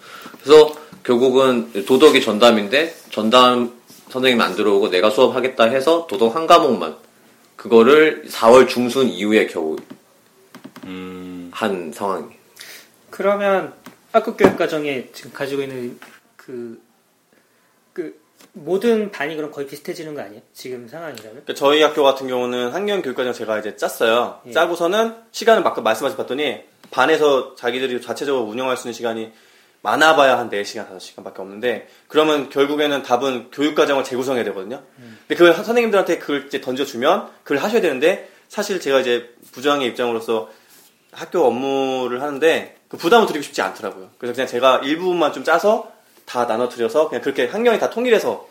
그래서 0.42 0.74
결국은 1.04 1.70
도덕이 1.86 2.20
전담인데 2.22 2.94
전담 3.10 3.72
선생님 4.10 4.40
안 4.40 4.54
들어오고 4.56 4.90
내가 4.90 5.10
수업하겠다 5.10 5.64
해서 5.64 6.06
도덕 6.08 6.34
한 6.34 6.46
과목만 6.46 6.96
그거를 7.56 8.24
4월 8.28 8.68
중순 8.68 9.08
이후에 9.08 9.46
겨우 9.46 9.76
음, 10.84 11.50
한 11.52 11.92
상황이에요. 11.92 12.32
그러면 13.10 13.72
학급 14.12 14.36
교육 14.36 14.56
과정에 14.56 15.06
지금 15.12 15.32
가지고 15.32 15.62
있는 15.62 15.98
그, 16.00 16.08
그, 16.36 16.80
모든 18.64 19.10
반이 19.10 19.36
그럼 19.36 19.50
거의 19.50 19.66
비슷해지는 19.66 20.14
거 20.14 20.22
아니에요? 20.22 20.42
지금 20.52 20.88
상황이라면? 20.88 21.44
그러니까 21.44 21.54
저희 21.54 21.82
학교 21.82 22.02
같은 22.02 22.28
경우는 22.28 22.72
학년 22.72 23.02
교육과정 23.02 23.32
제가 23.32 23.58
이제 23.58 23.76
짰어요. 23.76 24.40
예. 24.46 24.52
짜고서는 24.52 25.14
시간을 25.30 25.62
막 25.62 25.80
말씀하신 25.82 26.16
봤더니 26.16 26.62
반에서 26.90 27.54
자기들이 27.54 28.00
자체적으로 28.00 28.44
운영할 28.44 28.76
수 28.76 28.86
있는 28.86 28.92
시간이 28.94 29.32
많아봐야 29.82 30.38
한 30.38 30.50
4시간, 30.50 30.88
5시간밖에 30.96 31.38
없는데 31.38 31.88
그러면 32.08 32.48
결국에는 32.50 33.02
답은 33.02 33.50
교육과정을 33.52 34.04
재구성해야 34.04 34.44
되거든요. 34.44 34.82
근데 34.96 35.34
그걸 35.34 35.54
선생님들한테 35.54 36.18
그걸 36.18 36.46
이제 36.46 36.60
던져주면 36.60 37.28
그걸 37.44 37.58
하셔야 37.58 37.80
되는데 37.80 38.28
사실 38.48 38.80
제가 38.80 39.00
이제 39.00 39.30
부장의 39.52 39.88
입장으로서 39.88 40.50
학교 41.12 41.44
업무를 41.44 42.22
하는데 42.22 42.76
그 42.88 42.96
부담을 42.96 43.26
드리고 43.26 43.42
싶지 43.42 43.62
않더라고요. 43.62 44.10
그래서 44.18 44.34
그냥 44.34 44.46
제가 44.48 44.78
일부분만 44.78 45.32
좀 45.32 45.44
짜서 45.44 45.92
다 46.28 46.44
나눠드려서 46.44 47.08
그냥 47.08 47.22
그렇게 47.22 47.46
학년이 47.46 47.78
다 47.78 47.88
통일해서 47.88 48.48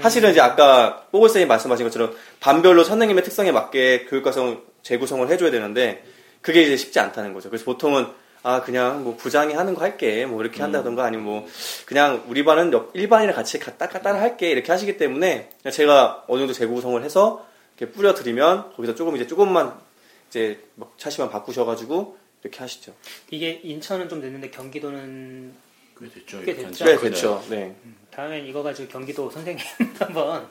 사실은 0.00 0.30
이제 0.30 0.40
아까 0.40 1.06
뽀글쌤이 1.12 1.44
말씀하신 1.44 1.84
것처럼 1.84 2.16
반별로 2.40 2.82
선생님의 2.82 3.22
특성에 3.24 3.52
맞게 3.52 4.06
교육과정 4.06 4.62
재구성을 4.82 5.28
해줘야 5.28 5.50
되는데 5.50 6.02
그게 6.40 6.62
이제 6.62 6.76
쉽지 6.78 6.98
않다는 6.98 7.34
거죠. 7.34 7.50
그래서 7.50 7.66
보통은 7.66 8.06
아 8.42 8.62
그냥 8.62 9.04
뭐 9.04 9.16
부장이 9.16 9.52
하는 9.52 9.74
거 9.74 9.82
할게 9.82 10.24
뭐 10.24 10.40
이렇게 10.42 10.62
한다던가 10.62 11.04
아니면 11.04 11.26
뭐 11.26 11.46
그냥 11.84 12.24
우리 12.26 12.42
반은 12.44 12.72
옆- 12.72 12.96
일반이랑 12.96 13.36
같이 13.36 13.60
따 13.60 13.86
따라 13.88 14.18
할게 14.20 14.50
이렇게 14.50 14.72
하시기 14.72 14.96
때문에 14.96 15.50
제가 15.70 16.24
어느 16.26 16.40
정도 16.40 16.54
재구성을 16.54 17.00
해서 17.04 17.46
이렇게 17.78 17.92
뿌려드리면 17.92 18.72
거기서 18.76 18.94
조금 18.94 19.14
이제 19.16 19.26
조금만 19.26 19.74
이제 20.30 20.58
막 20.76 20.94
차시만 20.96 21.30
바꾸셔가지고 21.30 22.16
이렇게 22.42 22.58
하시죠. 22.58 22.94
이게 23.30 23.60
인천은 23.62 24.08
좀 24.08 24.20
늦는데 24.20 24.50
경기도는 24.50 25.52
꽤 26.02 26.20
됐죠. 26.20 26.40
꽤 26.42 26.54
됐죠. 26.54 26.84
네. 26.84 26.96
그렇죠. 26.96 27.44
네. 27.48 27.74
다음엔 28.10 28.46
이거 28.46 28.62
가지고 28.62 28.88
경기도 28.88 29.30
선생님 29.30 29.64
한번 29.98 30.48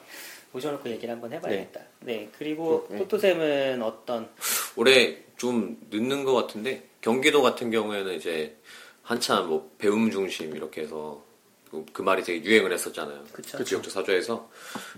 모셔놓고 0.52 0.88
얘기를 0.90 1.12
한번 1.12 1.32
해봐야겠다. 1.32 1.80
네, 2.00 2.28
그리고 2.38 2.86
네. 2.90 2.98
또또쌤은 2.98 3.82
어떤 3.82 4.28
올해 4.76 5.18
좀 5.36 5.78
늦는 5.90 6.24
것 6.24 6.34
같은데 6.34 6.88
경기도 7.00 7.42
같은 7.42 7.70
경우에는 7.70 8.14
이제 8.14 8.56
한참 9.02 9.48
뭐 9.48 9.70
배움 9.78 10.10
중심 10.10 10.54
이렇게 10.54 10.82
해서 10.82 11.22
그, 11.70 11.84
그 11.92 12.02
말이 12.02 12.22
되게 12.22 12.44
유행을 12.44 12.72
했었잖아요. 12.72 13.24
그쵸. 13.32 13.58
그 13.58 13.64
지역적 13.64 13.92
사조에서. 13.92 14.48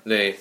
네. 0.04 0.36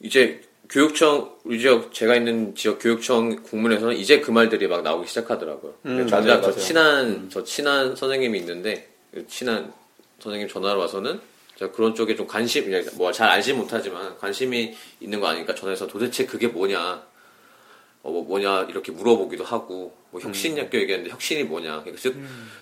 이제 0.00 0.40
교육청 0.68 1.36
우리 1.44 1.60
지역 1.60 1.92
제가 1.92 2.16
있는 2.16 2.54
지역 2.54 2.78
교육청 2.80 3.42
국문에서는 3.42 3.96
이제 3.96 4.20
그 4.20 4.30
말들이 4.30 4.66
막 4.68 4.82
나오기 4.82 5.08
시작하더라고요. 5.08 5.74
음, 5.86 6.06
맞아요, 6.10 6.26
저 6.26 6.48
맞아요. 6.48 6.56
친한 6.56 7.30
저 7.30 7.44
친한 7.44 7.96
선생님이 7.96 8.38
있는데 8.38 8.88
그 8.88 8.95
친한 9.28 9.72
선생님 10.20 10.48
전화로 10.48 10.80
와서는 10.80 11.20
제가 11.58 11.72
그런 11.72 11.94
쪽에 11.94 12.14
좀 12.16 12.26
관심 12.26 12.70
뭐 12.96 13.12
잘 13.12 13.28
알지 13.28 13.54
못하지만 13.54 14.18
관심이 14.18 14.76
있는 15.00 15.20
거 15.20 15.26
아니까 15.26 15.54
전화해서 15.54 15.86
도대체 15.86 16.26
그게 16.26 16.48
뭐냐 16.48 17.02
어, 18.02 18.10
뭐 18.10 18.22
뭐냐 18.24 18.66
이렇게 18.68 18.92
물어보기도 18.92 19.44
하고 19.44 19.96
뭐 20.10 20.20
혁신학교 20.20 20.78
얘기했는데 20.78 21.10
혁신이 21.12 21.44
뭐냐 21.44 21.80
그러니까 21.80 22.00
즉 22.00 22.16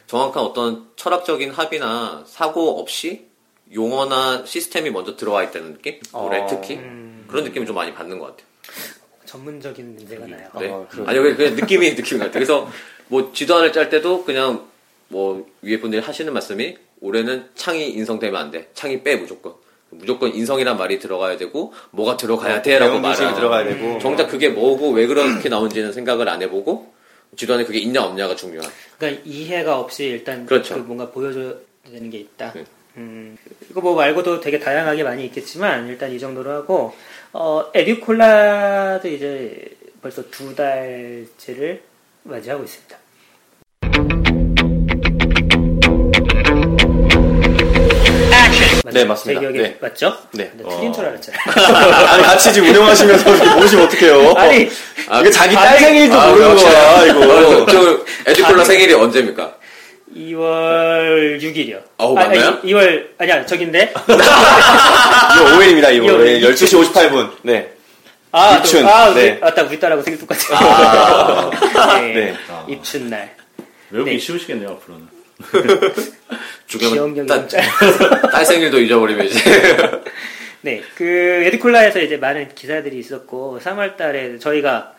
정확한 0.06 0.42
어떤 0.42 0.90
철학적인 0.96 1.50
합의나 1.50 2.24
사고 2.26 2.80
없이 2.80 3.26
용어나 3.72 4.44
시스템이 4.46 4.90
먼저 4.90 5.16
들어와 5.16 5.42
있다는 5.42 5.74
느낌 5.74 6.00
올해 6.12 6.40
어. 6.40 6.46
특히 6.46 6.76
음, 6.76 7.24
그런 7.28 7.44
느낌을 7.44 7.66
좀 7.66 7.74
많이 7.76 7.92
받는 7.92 8.18
것 8.18 8.26
같아요. 8.26 8.46
전문적인 9.24 9.96
냄새가 9.96 10.26
나요. 10.26 10.50
네. 10.60 10.68
어. 10.68 10.88
아니 11.06 11.18
그냥 11.34 11.56
느낌이 11.56 11.94
느낌 11.96 12.18
같아요. 12.18 12.32
그래서 12.32 12.70
뭐 13.08 13.32
지도안을 13.32 13.72
짤 13.72 13.90
때도 13.90 14.24
그냥 14.24 14.68
뭐 15.14 15.46
위에 15.62 15.78
분들이 15.78 16.02
하시는 16.02 16.32
말씀이 16.32 16.76
올해는 17.00 17.46
창이 17.54 17.90
인성되면 17.90 18.40
안 18.40 18.50
돼. 18.50 18.68
창이 18.74 19.04
빼 19.04 19.14
무조건. 19.14 19.54
무조건 19.90 20.34
인성이란 20.34 20.76
말이 20.76 20.98
들어가야 20.98 21.36
되고 21.36 21.72
뭐가 21.92 22.16
들어가야 22.16 22.62
돼라고 22.62 22.94
배움 22.94 23.02
중심이 23.04 23.26
말하. 23.26 23.38
들어가야 23.38 23.64
되고. 23.64 23.98
정작 24.00 24.26
그게 24.26 24.48
뭐고 24.48 24.90
왜 24.90 25.06
그렇게 25.06 25.48
나온지는 25.48 25.92
생각을 25.92 26.28
안 26.28 26.42
해보고 26.42 26.92
지도안에 27.36 27.64
그게 27.64 27.78
있냐 27.78 28.02
없냐가 28.02 28.34
중요한. 28.34 28.68
그러니까 28.98 29.22
이해가 29.24 29.78
없이 29.78 30.04
일단 30.06 30.46
그렇죠. 30.46 30.74
그 30.74 30.80
뭔가 30.80 31.08
보여줘야 31.10 31.54
되는 31.88 32.10
게 32.10 32.18
있다. 32.18 32.52
네. 32.52 32.64
음, 32.96 33.36
이거 33.70 33.80
뭐 33.80 33.94
말고도 33.94 34.40
되게 34.40 34.58
다양하게 34.58 35.04
많이 35.04 35.24
있겠지만 35.26 35.86
일단 35.88 36.10
이 36.12 36.18
정도로 36.18 36.50
하고 36.50 36.92
어, 37.32 37.70
에듀콜라도 37.72 39.08
이제 39.08 39.64
벌써 40.02 40.28
두 40.30 40.54
달째를 40.56 41.82
맞이하고 42.24 42.64
있습니다. 42.64 43.03
네, 48.92 49.04
맞습니다. 49.04 49.40
제 49.40 49.46
기억에 49.46 49.62
네. 49.68 49.78
맞죠? 49.80 50.16
네. 50.32 50.50
근데 50.56 50.76
틀린 50.76 50.92
줄 50.92 51.04
알았잖아요. 51.06 51.40
아니 52.06 52.22
같이 52.22 52.52
지금 52.52 52.68
운영하시면서 52.68 53.34
이렇게 53.34 53.54
모르시면 53.54 53.84
어떡해요? 53.86 54.32
아니 54.36 54.68
이게 55.20 55.30
자기 55.30 55.54
딸 55.54 55.78
생일도 55.78 56.20
아, 56.20 56.28
모르는 56.28 56.48
그렇죠. 56.56 56.66
거야 56.66 57.04
이거. 57.06 57.66
저 57.66 58.04
에듀콜라 58.30 58.64
생일이 58.64 58.92
언제입니까? 58.94 59.54
2월 60.16 61.40
6일이요. 61.40 61.80
어우, 61.96 62.14
맞나요? 62.14 62.60
2월 62.62 63.06
아니야 63.18 63.44
저긴데. 63.46 63.92
이거 64.06 64.16
5일입니다. 65.58 65.92
이거 65.94 66.06
2월 66.06 66.24
네, 66.24 66.40
12시 66.40 66.92
58분. 66.92 67.30
네. 67.42 67.70
아, 68.30 68.56
입춘. 68.56 68.82
또, 68.82 68.88
아, 68.88 69.14
네. 69.14 69.32
우리, 69.32 69.38
아따 69.44 69.62
우리 69.62 69.78
딸하고 69.78 70.02
생일 70.02 70.18
똑같아. 70.20 71.50
네. 72.00 72.14
네. 72.14 72.34
아. 72.50 72.64
입춘 72.68 73.08
날. 73.08 73.34
외우기 73.90 74.10
네. 74.10 74.18
쉬우시겠네요 74.18 74.70
앞으로는. 74.70 75.13
주경은 76.66 77.14
기억력이 77.14 77.28
딸. 77.28 77.48
딸 78.32 78.44
생일도 78.44 78.80
잊어버리면 78.80 79.26
이제. 79.26 79.40
네, 80.62 80.82
그 80.96 81.04
에듀콜라에서 81.04 82.00
이제 82.00 82.16
많은 82.16 82.54
기사들이 82.54 82.98
있었고 82.98 83.60
3월달에 83.62 84.40
저희가 84.40 84.94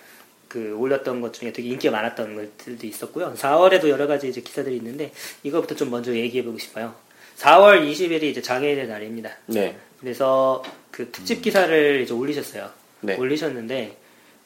그 0.47 0.75
올렸던 0.77 1.21
것 1.21 1.33
중에 1.33 1.51
되게 1.51 1.69
인기가 1.69 1.91
많았던 1.91 2.35
것들도 2.35 2.85
있었고요. 2.85 3.33
4월에도 3.35 3.89
여러 3.89 4.07
가지 4.07 4.29
이제 4.29 4.41
기사들이 4.41 4.75
있는데 4.77 5.11
이거부터 5.43 5.75
좀 5.75 5.89
먼저 5.89 6.13
얘기해보고 6.13 6.57
싶어요. 6.59 6.93
4월 7.37 7.89
20일이 7.89 8.23
이제 8.23 8.41
장애인의 8.41 8.87
날입니다. 8.87 9.31
네. 9.47 9.75
그래서 9.99 10.63
그 10.91 11.09
특집 11.11 11.41
기사를 11.41 12.01
이제 12.01 12.13
올리셨어요. 12.13 12.69
네. 13.01 13.15
올리셨는데 13.17 13.97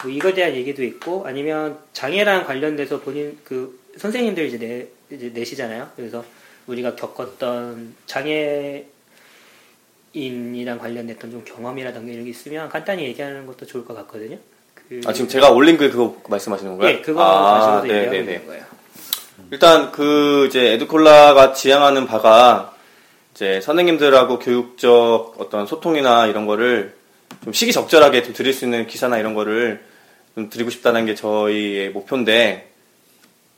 뭐 0.02 0.12
이거에 0.12 0.34
대한 0.34 0.56
얘기도 0.56 0.84
있고 0.84 1.28
아니면 1.28 1.78
장애랑 1.94 2.46
관련돼서 2.46 3.02
본인 3.02 3.38
그 3.44 3.80
선생님들 3.98 4.46
이제 4.46 4.58
내 4.58 4.88
이제 5.12 5.32
내시잖아요. 5.34 5.90
그래서 5.96 6.24
우리가 6.68 6.96
겪었던 6.96 7.96
장애인이랑 8.06 8.88
관련됐던 10.80 11.32
좀 11.32 11.44
경험이라든가 11.44 12.12
이런 12.12 12.26
게 12.26 12.30
있으면 12.30 12.70
간단히 12.70 13.04
얘기하는 13.04 13.46
것도 13.46 13.66
좋을 13.66 13.86
것 13.86 13.96
같거든요. 13.96 14.38
그, 14.76 15.02
아 15.06 15.14
지금 15.14 15.28
제가 15.28 15.50
올린 15.50 15.78
글 15.78 15.92
그거 15.92 16.22
말씀하시는 16.28 16.72
건가요? 16.72 16.96
예, 16.96 17.02
그거 17.02 17.22
아, 17.22 17.82
네, 17.82 17.90
얘기하고 17.90 18.12
네, 18.12 18.20
있는 18.20 18.34
네. 18.34 18.46
거예요. 18.46 18.64
일단 19.52 19.92
그 19.92 20.46
이제 20.48 20.74
에듀콜라가 20.74 21.54
지향하는 21.54 22.06
바가 22.06 22.76
이제 23.34 23.62
선생님들하고 23.62 24.40
교육적 24.40 25.36
어떤 25.40 25.66
소통이나 25.66 26.28
이런 26.28 26.46
거를 26.46 26.94
좀 27.44 27.54
시기적절하게 27.54 28.24
좀 28.24 28.34
드릴 28.34 28.54
수 28.54 28.66
있는 28.66 28.86
기사나 28.86 29.18
이런 29.18 29.34
거를 29.34 29.84
좀 30.36 30.50
드리고 30.50 30.70
싶다는 30.70 31.06
게 31.06 31.16
저희의 31.16 31.90
목표인데 31.90 32.69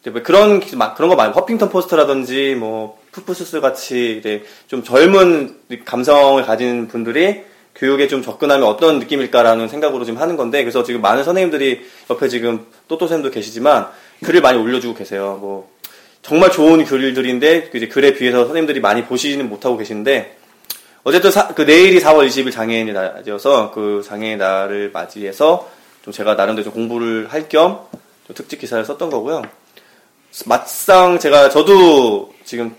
뭐 0.09 0.23
그런 0.23 0.59
그런 0.59 1.09
거 1.09 1.15
말고 1.15 1.39
허핑턴 1.39 1.69
포스트라든지 1.69 2.55
뭐 2.55 2.99
푸푸스스 3.11 3.59
같이 3.61 4.17
이제 4.19 4.43
좀 4.67 4.83
젊은 4.83 5.57
감성을 5.85 6.41
가진 6.43 6.87
분들이 6.87 7.43
교육에 7.75 8.07
좀 8.07 8.21
접근하면 8.23 8.67
어떤 8.67 8.99
느낌일까라는 8.99 9.67
생각으로 9.67 10.03
지금 10.05 10.19
하는 10.19 10.37
건데 10.37 10.63
그래서 10.63 10.83
지금 10.83 11.01
많은 11.01 11.23
선생님들이 11.23 11.81
옆에 12.09 12.27
지금 12.29 12.65
또또 12.87 13.07
쌤도 13.07 13.29
계시지만 13.31 13.87
글을 14.23 14.41
많이 14.41 14.57
올려주고 14.57 14.95
계세요. 14.95 15.37
뭐 15.39 15.69
정말 16.21 16.51
좋은 16.51 16.83
글들인데 16.85 17.69
그 17.71 17.77
이제 17.77 17.87
글에 17.87 18.13
비해서 18.13 18.39
선생님들이 18.39 18.79
많이 18.79 19.05
보시지는 19.05 19.49
못하고 19.49 19.77
계시는데 19.77 20.37
어쨌든 21.03 21.31
사- 21.31 21.47
그 21.49 21.63
내일이 21.63 21.99
4월 21.99 22.27
20일 22.27 22.51
장애인의 22.51 22.93
날이어서 22.93 23.71
그 23.71 24.03
장애인 24.05 24.37
날을 24.37 24.91
맞이해서 24.91 25.69
좀 26.03 26.13
제가 26.13 26.35
나름대로 26.35 26.63
좀 26.63 26.73
공부를 26.73 27.27
할 27.31 27.47
겸 27.49 27.79
특집 28.33 28.59
기사를 28.59 28.83
썼던 28.85 29.09
거고요. 29.09 29.41
막상 30.45 31.19
제가 31.19 31.49
저도 31.49 32.33
지금 32.45 32.75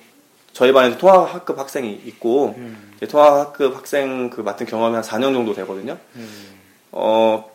저희 0.53 0.73
반에서 0.73 0.99
통합학급 0.99 1.59
학생이 1.59 2.01
있고 2.07 2.55
이제 2.97 3.07
통합학급 3.07 3.77
학생 3.77 4.31
그 4.31 4.41
맡은 4.41 4.67
경험이 4.67 4.95
한 4.97 5.03
4년 5.03 5.33
정도 5.33 5.55
되거든요. 5.55 5.97
어 6.93 7.51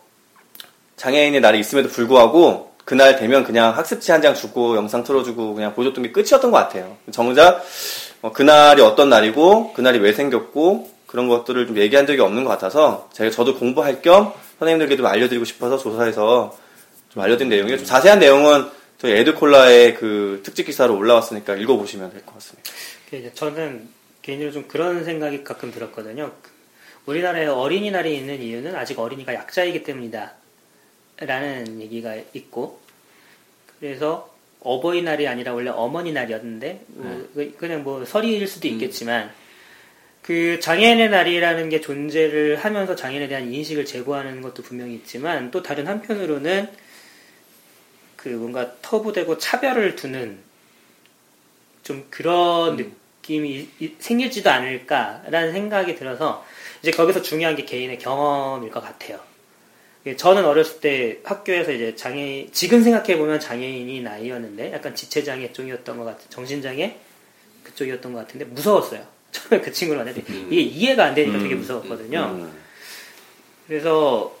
장애인의 0.96 1.40
날이 1.40 1.60
있음에도 1.60 1.88
불구하고 1.88 2.72
그날 2.84 3.16
되면 3.16 3.44
그냥 3.44 3.76
학습지 3.76 4.10
한 4.12 4.22
장 4.22 4.34
주고 4.34 4.76
영상 4.76 5.04
틀어주고 5.04 5.54
그냥 5.54 5.74
보여줬던 5.74 6.02
게 6.04 6.10
끝이었던 6.12 6.50
것 6.50 6.56
같아요. 6.58 6.96
정작 7.12 7.62
어, 8.22 8.32
그날이 8.32 8.82
어떤 8.82 9.08
날이고 9.10 9.74
그날이 9.74 9.98
왜 9.98 10.12
생겼고 10.12 10.90
그런 11.06 11.28
것들을 11.28 11.66
좀 11.66 11.76
얘기한 11.78 12.06
적이 12.06 12.20
없는 12.22 12.44
것 12.44 12.50
같아서 12.50 13.08
제가 13.12 13.30
저도 13.30 13.56
공부할 13.58 14.02
겸 14.02 14.32
선생님들께 14.58 14.96
좀 14.96 15.06
알려드리고 15.06 15.44
싶어서 15.44 15.78
조사해서 15.78 16.56
좀 17.10 17.22
알려드린 17.22 17.48
내용이에요. 17.50 17.78
좀 17.78 17.86
자세한 17.86 18.18
내용은 18.18 18.68
저희 18.98 19.12
에드콜라의 19.12 19.94
그 19.94 20.40
특집 20.44 20.64
기사로 20.66 20.96
올라왔으니까 20.96 21.54
읽어보시면 21.56 22.10
될 22.12 22.22
것 22.26 22.34
같습니다. 22.34 22.70
그 23.08 23.16
이제 23.16 23.30
저는 23.34 23.88
개인적으로 24.22 24.52
좀 24.52 24.68
그런 24.68 25.04
생각이 25.04 25.44
가끔 25.44 25.70
들었거든요. 25.70 26.32
그 26.42 26.50
우리나라에 27.06 27.46
어린이날이 27.46 28.14
있는 28.16 28.42
이유는 28.42 28.74
아직 28.74 28.98
어린이가 28.98 29.32
약자이기 29.34 29.82
때문이다. 29.84 30.34
라는 31.20 31.80
얘기가 31.80 32.16
있고, 32.34 32.80
그래서 33.80 34.32
어버이날이 34.60 35.26
아니라 35.26 35.54
원래 35.54 35.70
어머니날이었는데, 35.70 36.84
뭐 36.88 37.28
그- 37.34 37.54
그냥 37.56 37.82
뭐 37.82 38.04
설일 38.04 38.46
수도 38.46 38.68
있겠지만, 38.68 39.32
그 40.22 40.60
장애인의 40.60 41.08
날이라는 41.10 41.70
게 41.70 41.80
존재를 41.80 42.56
하면서 42.56 42.94
장애인에 42.94 43.26
대한 43.28 43.52
인식을 43.52 43.84
제고하는 43.86 44.42
것도 44.42 44.62
분명히 44.62 44.94
있지만, 44.94 45.50
또 45.50 45.62
다른 45.62 45.86
한편으로는 45.86 46.68
그 48.18 48.28
뭔가 48.30 48.72
터부대고 48.82 49.38
차별을 49.38 49.94
두는 49.94 50.38
좀 51.84 52.04
그런 52.10 52.76
느낌이 52.76 53.68
이- 53.78 53.94
생길지도 54.00 54.50
않을까라는 54.50 55.52
생각이 55.52 55.94
들어서 55.94 56.44
이제 56.82 56.90
거기서 56.90 57.22
중요한 57.22 57.54
게 57.54 57.64
개인의 57.64 57.98
경험일 58.00 58.70
것 58.72 58.80
같아요. 58.82 59.20
예, 60.06 60.16
저는 60.16 60.44
어렸을 60.44 60.80
때 60.80 61.18
학교에서 61.24 61.70
이제 61.72 61.94
장애 61.94 62.48
지금 62.52 62.82
생각해 62.82 63.16
보면 63.16 63.38
장애인이 63.40 64.02
나이였는데 64.02 64.72
약간 64.72 64.94
지체장애 64.96 65.52
쪽이었던 65.52 65.96
것 65.96 66.04
같은 66.04 66.26
정신장애 66.28 66.96
그쪽이었던 67.62 68.12
것 68.12 68.18
같은데 68.20 68.44
무서웠어요. 68.46 69.06
처음에 69.30 69.62
그 69.62 69.72
친구를 69.72 70.04
만날 70.04 70.14
때 70.14 70.24
이게 70.50 70.60
이해가 70.62 71.04
안 71.06 71.14
되니까 71.14 71.38
되게 71.38 71.54
무서웠거든요. 71.54 72.50
그래서 73.68 74.36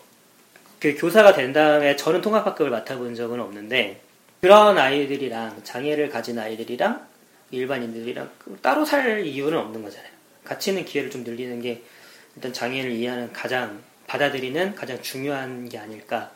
그 0.80 0.94
교사가 0.96 1.32
된 1.32 1.52
다음에 1.52 1.96
저는 1.96 2.20
통합학급을 2.20 2.70
맡아본 2.70 3.14
적은 3.14 3.40
없는데 3.40 4.00
그런 4.40 4.78
아이들이랑 4.78 5.62
장애를 5.64 6.08
가진 6.08 6.38
아이들이랑 6.38 7.06
일반인들이랑 7.50 8.30
따로 8.62 8.84
살 8.84 9.26
이유는 9.26 9.58
없는 9.58 9.82
거잖아요. 9.82 10.10
같이 10.44 10.70
있는 10.70 10.84
기회를 10.84 11.10
좀 11.10 11.24
늘리는 11.24 11.60
게 11.60 11.82
일단 12.36 12.52
장애를 12.52 12.92
이해하는 12.92 13.32
가장 13.32 13.82
받아들이는 14.06 14.74
가장 14.74 15.02
중요한 15.02 15.68
게 15.68 15.78
아닐까 15.78 16.30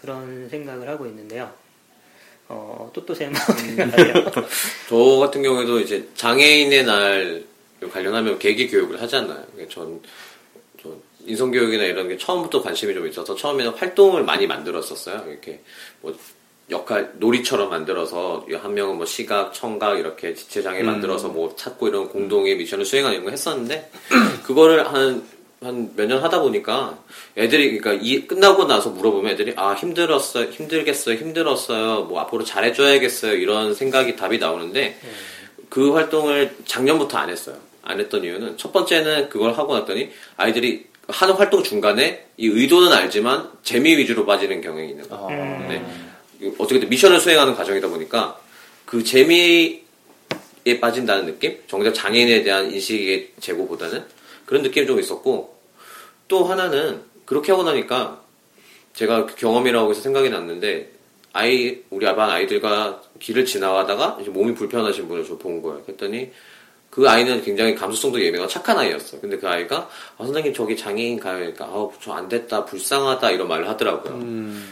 그런 0.00 0.48
생각을 0.48 0.88
하고 0.88 1.06
있는데요. 1.06 1.52
어, 2.48 2.90
또또쌤 2.92 3.32
생각하세요? 3.34 4.14
저 4.88 4.96
같은 5.18 5.42
경우에도 5.42 5.80
이제 5.80 6.06
장애인의 6.14 6.84
날 6.84 7.44
관련하면 7.92 8.38
계기 8.38 8.68
교육을 8.68 9.00
하잖아요. 9.02 9.44
그게 9.52 9.68
전, 9.68 10.00
저 10.02 10.08
인성교육이나 11.26 11.84
이런 11.84 12.08
게 12.08 12.16
처음부터 12.18 12.62
관심이 12.62 12.94
좀 12.94 13.06
있어서 13.08 13.34
처음에는 13.34 13.72
활동을 13.72 14.24
많이 14.24 14.46
만들었었어요. 14.46 15.24
이렇게 15.28 15.60
뭐 16.00 16.14
역할 16.70 17.12
놀이처럼 17.18 17.70
만들어서 17.70 18.46
한 18.60 18.74
명은 18.74 18.96
뭐 18.96 19.06
시각, 19.06 19.52
청각 19.52 19.98
이렇게 19.98 20.34
지체장애 20.34 20.82
만들어서 20.82 21.28
뭐 21.28 21.54
찾고 21.56 21.88
이런 21.88 22.08
공동의 22.08 22.56
미션을 22.56 22.84
수행하는 22.84 23.16
이런 23.16 23.24
거 23.26 23.30
했었는데 23.30 23.90
그거를 24.44 24.86
한 24.92 25.34
한 25.64 25.94
몇 25.96 26.06
년 26.06 26.22
하다 26.22 26.40
보니까 26.42 26.98
애들이 27.38 27.78
그러니까 27.78 28.04
이 28.04 28.26
끝나고 28.26 28.66
나서 28.66 28.90
물어보면 28.90 29.32
애들이 29.32 29.54
아 29.56 29.72
힘들었어요, 29.72 30.50
힘들겠어요, 30.50 31.16
힘들었어요, 31.16 32.02
뭐 32.02 32.20
앞으로 32.20 32.44
잘해줘야겠어요 32.44 33.32
이런 33.34 33.74
생각이 33.74 34.14
답이 34.14 34.38
나오는데 34.38 34.98
그 35.70 35.92
활동을 35.94 36.54
작년부터 36.66 37.16
안 37.16 37.30
했어요. 37.30 37.56
안 37.84 38.00
했던 38.00 38.24
이유는 38.24 38.56
첫 38.56 38.72
번째는 38.72 39.28
그걸 39.28 39.52
하고 39.52 39.74
났더니 39.74 40.10
아이들이 40.36 40.86
하는 41.08 41.34
활동 41.34 41.62
중간에 41.62 42.26
이 42.36 42.46
의도는 42.46 42.92
알지만 42.92 43.50
재미 43.62 43.96
위주로 43.96 44.24
빠지는 44.24 44.60
경향이 44.62 44.90
있는 44.90 45.08
거예요. 45.08 45.28
음. 45.28 45.66
네. 45.68 46.52
어떻게든 46.58 46.88
미션을 46.88 47.20
수행하는 47.20 47.54
과정이다 47.54 47.88
보니까 47.88 48.38
그 48.86 49.04
재미에 49.04 49.82
빠진다는 50.80 51.26
느낌? 51.26 51.58
정작 51.66 51.92
장애인에 51.94 52.42
대한 52.42 52.72
인식의 52.72 53.32
제고보다는 53.40 54.04
그런 54.46 54.62
느낌이 54.62 54.86
좀 54.86 54.98
있었고 54.98 55.56
또 56.28 56.44
하나는 56.44 57.02
그렇게 57.24 57.52
하고 57.52 57.64
나니까 57.64 58.22
제가 58.94 59.26
그 59.26 59.34
경험이라고 59.36 59.90
해서 59.90 60.00
생각이 60.00 60.30
났는데 60.30 60.90
아이 61.32 61.82
우리 61.90 62.06
반 62.06 62.30
아이들과 62.30 63.02
길을 63.18 63.44
지나가다가 63.44 64.18
이제 64.20 64.30
몸이 64.30 64.54
불편하신 64.54 65.08
분을 65.08 65.24
저 65.24 65.36
본 65.36 65.60
거예요. 65.62 65.82
그랬더니 65.84 66.30
그 66.94 67.08
아이는 67.08 67.42
굉장히 67.42 67.74
감수성도 67.74 68.22
예민하고 68.22 68.48
착한 68.48 68.78
아이였어. 68.78 69.18
근데 69.20 69.36
그 69.36 69.48
아이가 69.48 69.88
아, 70.16 70.24
선생님 70.24 70.54
저기 70.54 70.76
장애인 70.76 71.18
가요. 71.18 71.38
그러니까 71.38 71.64
아우 71.64 71.92
저안 72.00 72.28
됐다 72.28 72.64
불쌍하다 72.64 73.32
이런 73.32 73.48
말을 73.48 73.68
하더라고요. 73.68 74.16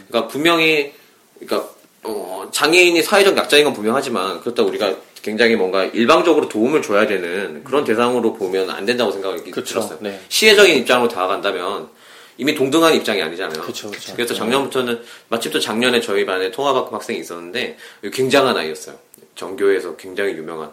그러니까 0.07 0.27
분명히 0.29 0.93
그러니까 1.37 1.69
어, 2.03 2.47
장애인이 2.49 3.01
사회적 3.01 3.35
약자인 3.35 3.65
건 3.65 3.73
분명하지만 3.73 4.39
그렇다고 4.39 4.69
우리가 4.69 4.95
굉장히 5.21 5.57
뭔가 5.57 5.83
일방적으로 5.83 6.47
도움을 6.47 6.81
줘야 6.81 7.05
되는 7.07 7.61
그런 7.65 7.83
대상으로 7.83 8.33
보면 8.33 8.69
안 8.69 8.85
된다고 8.85 9.11
생각이 9.11 9.51
그쵸, 9.51 9.73
들었어요. 9.73 9.97
네. 9.99 10.21
시혜적인 10.29 10.77
입장으로 10.77 11.09
다가간다면 11.09 11.89
이미 12.37 12.55
동등한 12.55 12.95
입장이 12.95 13.21
아니잖아요. 13.21 13.63
그쵸, 13.63 13.91
그쵸. 13.91 14.15
래서 14.17 14.33
작년부터는 14.33 15.01
마침 15.27 15.51
또 15.51 15.59
작년에 15.59 15.99
저희 15.99 16.25
반에 16.25 16.51
통합학급 16.51 16.93
학생이 16.93 17.19
있었는데 17.19 17.77
굉장한 18.13 18.55
아이였어요. 18.55 18.95
전교에서 19.35 19.97
굉장히 19.97 20.33
유명한 20.33 20.71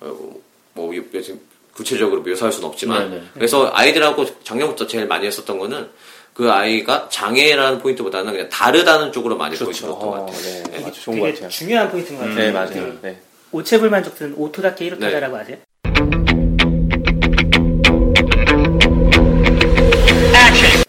어, 0.00 0.34
뭐 0.74 0.94
요즘 0.94 1.40
구체적으로 1.72 2.22
묘사할 2.22 2.52
수는 2.52 2.68
없지만 2.68 3.10
네네. 3.10 3.22
그래서 3.34 3.70
아이들하고 3.72 4.26
작년부터 4.44 4.86
제일 4.86 5.06
많이 5.06 5.26
했었던 5.26 5.58
거는 5.58 5.88
그 6.34 6.50
아이가 6.50 7.08
장애라는 7.08 7.78
포인트보다는 7.78 8.32
그냥 8.32 8.48
다르다는 8.48 9.12
쪽으로 9.12 9.36
많이 9.36 9.56
그렇죠. 9.56 9.72
줬던 9.72 9.98
것 9.98 10.06
어, 10.06 10.26
같아요. 10.26 10.62
네. 10.64 10.84
아주 10.84 11.02
좋은 11.02 11.18
것 11.18 11.26
되게 11.26 11.34
같아요. 11.36 11.50
중요한 11.50 11.90
포인트인 11.90 12.18
것 12.18 12.24
같아요. 12.24 12.44
네, 12.44 12.52
맞아요. 12.52 12.98
네. 13.02 13.20
오체불 13.52 13.88
만족들은 13.88 14.34
오토다케 14.36 14.84
이로타다라고 14.84 15.36
아세요? 15.36 15.58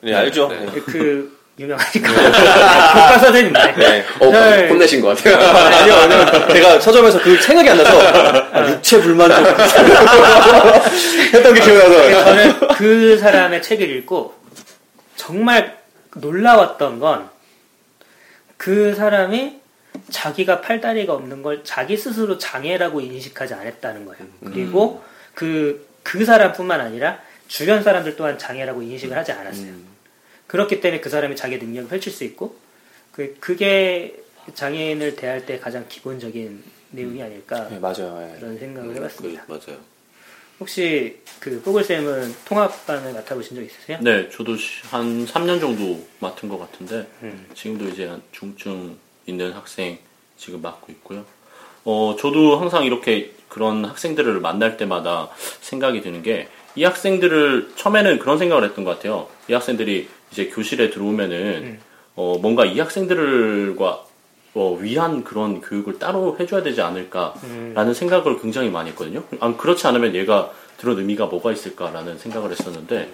네, 0.02 0.14
알죠. 0.14 0.48
네. 0.50 0.66
네. 0.66 0.82
그 0.82 1.35
유명하니까 1.58 2.12
교과 2.14 3.20
선생님인데 3.20 3.76
네. 3.78 4.06
어, 4.20 4.26
네. 4.30 4.68
혼내신 4.68 5.02
것 5.02 5.16
같아요. 5.18 5.38
아니요, 5.38 5.96
아니요. 5.96 6.48
제가 6.50 6.80
서점에서 6.80 7.22
그 7.22 7.42
생각이 7.42 7.70
안 7.70 7.78
나서 7.78 8.00
아, 8.52 8.70
육체 8.72 9.00
불만족 9.00 9.38
했던 11.34 11.54
게 11.54 11.62
기억나서 11.62 12.24
저는 12.26 12.68
그 12.76 13.18
사람의 13.18 13.62
책을 13.62 13.90
읽고 13.98 14.34
정말 15.16 15.78
놀라웠던 16.16 17.00
건 17.00 17.36
그 18.58 18.96
사람이 18.96 19.60
자기가 20.10 20.62
팔다리가 20.62 21.14
없는 21.14 21.42
걸 21.42 21.64
자기 21.64 21.96
스스로 21.98 22.38
장애라고 22.38 23.00
인식하지 23.02 23.54
않았다는 23.54 24.06
거예요. 24.06 24.26
그리고 24.44 25.04
그, 25.34 25.88
그 26.04 26.26
사람뿐만 26.26 26.82
아니라 26.82 27.20
주변 27.48 27.84
사람들 27.84 28.16
또한 28.16 28.38
장애라고 28.38 28.82
인식을 28.82 29.16
하지 29.16 29.32
않았어요. 29.32 29.72
그렇기 30.56 30.80
때문에 30.80 31.02
그 31.02 31.10
사람이 31.10 31.36
자기 31.36 31.58
능력을 31.58 31.90
펼칠 31.90 32.14
수 32.14 32.24
있고, 32.24 32.56
그, 33.12 33.36
그게 33.42 34.16
장애인을 34.54 35.18
대할 35.18 35.46
때 35.46 35.60
가장 35.60 35.86
기본적인 35.90 36.64
내용이 36.92 37.22
아닐까 37.22 37.68
네, 37.70 37.78
맞아요. 37.78 38.18
네. 38.32 38.40
그런 38.40 38.58
생각을 38.58 38.96
해봤습니다. 38.96 39.44
그, 39.46 39.52
맞아요. 39.52 39.80
혹시 40.58 41.18
그 41.42 41.62
뽀글쌤은 41.62 42.34
통합반을 42.46 43.12
맡아보신 43.12 43.58
적 43.58 43.64
있으세요? 43.64 43.98
네, 44.02 44.30
저도 44.30 44.56
시- 44.56 44.84
한 44.88 45.26
3년 45.26 45.60
정도 45.60 46.08
맡은 46.20 46.48
것 46.48 46.58
같은데 46.58 47.06
음. 47.24 47.48
지금도 47.54 47.90
이제 47.90 48.06
한 48.06 48.22
중증 48.32 48.96
있는 49.26 49.52
학생 49.52 49.98
지금 50.38 50.62
맡고 50.62 50.90
있고요. 50.94 51.26
어, 51.84 52.16
저도 52.18 52.58
항상 52.58 52.86
이렇게 52.86 53.34
그런 53.50 53.84
학생들을 53.84 54.40
만날 54.40 54.78
때마다 54.78 55.30
생각이 55.62 56.02
드는 56.02 56.24
게 56.24 56.48
이 56.78 56.84
학생들을 56.84 57.72
처음에는 57.78 58.20
그런 58.20 58.38
생각을 58.38 58.66
했던 58.66 58.84
것 58.84 58.98
같아요. 58.98 59.30
이 59.50 59.54
학생들이 59.54 60.10
이제 60.36 60.48
교실에 60.48 60.90
들어오면은 60.90 61.38
음. 61.38 61.80
어, 62.16 62.38
뭔가 62.42 62.66
이 62.66 62.78
학생들과 62.78 64.04
어, 64.54 64.78
위한 64.80 65.24
그런 65.24 65.62
교육을 65.62 65.98
따로 65.98 66.36
해줘야 66.38 66.62
되지 66.62 66.82
않을까라는 66.82 67.88
음. 67.88 67.94
생각을 67.94 68.42
굉장히 68.42 68.70
많이 68.70 68.90
했거든요. 68.90 69.24
아, 69.40 69.56
그렇지 69.56 69.88
않으면 69.88 70.14
얘가 70.14 70.52
들은 70.78 70.98
의미가 70.98 71.28
뭐가 71.28 71.54
있을까라는 71.54 72.18
생각을 72.18 72.52
했었는데 72.52 73.10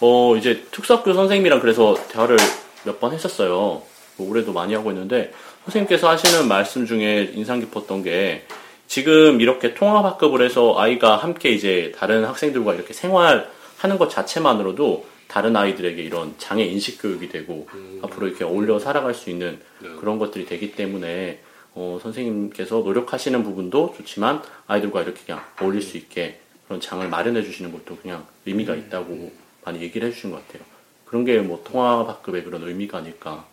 어 0.00 0.36
이제 0.36 0.64
특수학교 0.70 1.12
선생님이랑 1.14 1.60
그래서 1.60 1.96
대화를 2.10 2.36
몇 2.84 3.00
번 3.00 3.12
했었어요. 3.12 3.82
뭐 4.16 4.30
올해도 4.30 4.52
많이 4.52 4.74
하고 4.74 4.90
있는데 4.90 5.32
선생님께서 5.64 6.08
하시는 6.08 6.46
말씀 6.48 6.86
중에 6.86 7.30
인상 7.34 7.60
깊었던 7.60 8.02
게 8.02 8.44
지금 8.86 9.40
이렇게 9.40 9.74
통합학급을 9.74 10.42
해서 10.42 10.74
아이가 10.78 11.16
함께 11.16 11.50
이제 11.50 11.92
다른 11.96 12.24
학생들과 12.24 12.74
이렇게 12.74 12.94
생활하는 12.94 13.98
것 13.98 14.08
자체만으로도 14.10 15.06
다른 15.28 15.54
아이들에게 15.56 16.02
이런 16.02 16.34
장애 16.38 16.64
인식 16.64 17.00
교육이 17.00 17.28
되고 17.28 17.68
앞으로 18.02 18.28
이렇게 18.28 18.44
어울려 18.44 18.78
살아갈 18.78 19.14
수 19.14 19.30
있는 19.30 19.60
그런 20.00 20.18
것들이 20.18 20.46
되기 20.46 20.72
때문에 20.72 21.40
어, 21.74 21.98
선생님께서 22.02 22.78
노력하시는 22.78 23.44
부분도 23.44 23.94
좋지만 23.96 24.42
아이들과 24.66 25.02
이렇게 25.02 25.20
그냥 25.24 25.44
어울릴 25.60 25.82
수 25.82 25.96
있게 25.96 26.40
그런 26.66 26.80
장을 26.80 27.06
마련해 27.08 27.42
주시는 27.42 27.72
것도 27.72 27.96
그냥 27.98 28.26
의미가 28.46 28.74
있다고 28.74 29.30
많이 29.64 29.80
얘기를 29.82 30.08
해주신 30.08 30.30
것 30.30 30.46
같아요. 30.46 30.62
그런 31.04 31.24
게 31.24 31.38
뭐 31.40 31.62
통합학급의 31.64 32.44
그런 32.44 32.62
의미가 32.66 32.98
아닐까. 32.98 33.46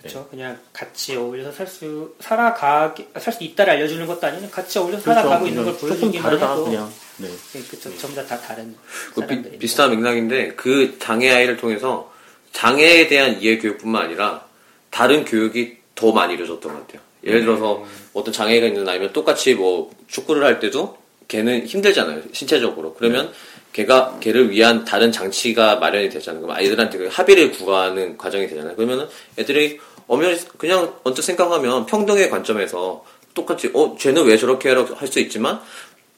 그렇죠. 0.00 0.26
그냥 0.30 0.58
같이 0.72 1.14
어울려서 1.16 1.52
살 1.52 1.66
수 1.66 2.14
살아가 2.20 2.94
살 3.18 3.32
수 3.32 3.44
있다를 3.44 3.74
알려주는 3.74 4.06
것도 4.06 4.26
아니고 4.26 4.48
같이 4.50 4.78
어울려서 4.78 5.02
그렇죠. 5.04 5.20
살아가고 5.20 5.46
있는 5.46 5.64
걸 5.64 5.76
보여주기만 5.76 6.22
다르다 6.22 6.52
해도 6.52 6.64
그냥. 6.64 6.92
네. 7.18 7.28
그렇죠. 7.68 7.96
전부 7.98 8.16
다, 8.16 8.24
다 8.26 8.38
다른 8.40 8.74
그 9.14 9.26
비, 9.26 9.58
비슷한 9.58 9.90
맥락인데 9.90 10.54
그 10.54 10.98
장애 10.98 11.30
아이를 11.30 11.56
통해서 11.58 12.10
장애에 12.52 13.08
대한 13.08 13.40
이해 13.40 13.58
교육뿐만 13.58 14.06
아니라 14.06 14.46
다른 14.90 15.24
교육이 15.24 15.76
더 15.94 16.12
많이 16.12 16.34
이루어졌던 16.34 16.72
것 16.72 16.86
같아요. 16.86 17.02
예를 17.24 17.42
들어서 17.42 17.84
어떤 18.14 18.32
장애가 18.32 18.66
있는 18.66 18.88
아이면 18.88 19.12
똑같이 19.12 19.54
뭐 19.54 19.90
축구를 20.08 20.42
할 20.42 20.58
때도 20.58 20.98
걔는 21.28 21.66
힘들잖아요. 21.66 22.22
신체적으로. 22.32 22.94
그러면 22.94 23.32
걔가 23.72 24.16
걔를 24.20 24.50
위한 24.50 24.84
다른 24.84 25.12
장치가 25.12 25.76
마련이 25.76 26.08
되잖아요. 26.08 26.42
그럼 26.42 26.56
아이들한테 26.56 26.98
그 26.98 27.08
합의를 27.08 27.52
구하는 27.52 28.16
과정이 28.16 28.48
되잖아요. 28.48 28.74
그러면은 28.74 29.06
애들이 29.38 29.78
엄연히 30.10 30.36
그냥 30.58 30.92
언뜻 31.04 31.22
생각하면 31.22 31.86
평등의 31.86 32.30
관점에서 32.30 33.04
똑같이 33.34 33.70
어 33.74 33.96
쟤는 33.98 34.24
왜 34.24 34.36
저렇게 34.36 34.68
할 34.70 35.06
수 35.06 35.20
있지만 35.20 35.60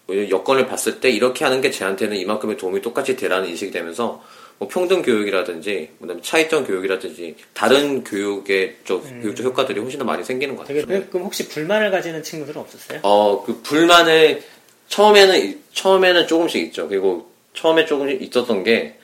여건을 0.08 0.66
봤을 0.66 1.00
때 1.00 1.10
이렇게 1.10 1.44
하는 1.44 1.60
게 1.60 1.70
쟤한테는 1.70 2.16
이만큼의 2.16 2.56
도움이 2.56 2.80
똑같이 2.82 3.16
되라는 3.16 3.48
인식이 3.50 3.70
되면서 3.70 4.22
뭐 4.58 4.68
평등 4.68 5.02
교육이라든지 5.02 5.90
그다음에 6.00 6.20
차이점 6.22 6.64
교육이라든지 6.66 7.36
다른 7.52 8.02
교육의 8.04 8.76
쪽 8.84 9.04
교육적 9.22 9.44
효과들이 9.46 9.80
훨씬 9.80 9.98
더 9.98 10.04
많이 10.04 10.24
생기는 10.24 10.56
것 10.56 10.62
같아요. 10.66 10.86
되게 10.86 11.06
그럼 11.06 11.26
혹시 11.26 11.48
불만을 11.48 11.90
가지는 11.90 12.22
친구들은 12.22 12.60
없었어요? 12.60 13.00
어, 13.02 13.42
그 13.44 13.60
불만을 13.62 14.42
처음에는 14.88 15.60
처음에는 15.72 16.26
조금씩 16.26 16.62
있죠. 16.68 16.88
그리고 16.88 17.30
처음에 17.54 17.84
조금씩 17.84 18.22
있었던 18.22 18.64
게 18.64 18.96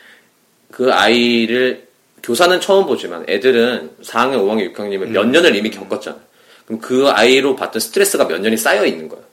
그 0.71 0.93
아이를 0.93 1.88
교사는 2.23 2.61
처음 2.61 2.87
보지만 2.87 3.25
애들은 3.29 3.91
4학년, 4.03 4.37
5학년, 4.45 4.75
6학년이면 4.75 5.09
몇 5.09 5.27
년을 5.27 5.55
이미 5.57 5.71
겪었잖아요. 5.71 6.21
그럼 6.67 6.81
그 6.81 7.09
아이로 7.09 7.57
받던 7.57 7.81
스트레스가 7.81 8.27
몇 8.27 8.41
년이 8.41 8.57
쌓여 8.57 8.85
있는 8.85 9.09
거예요. 9.09 9.25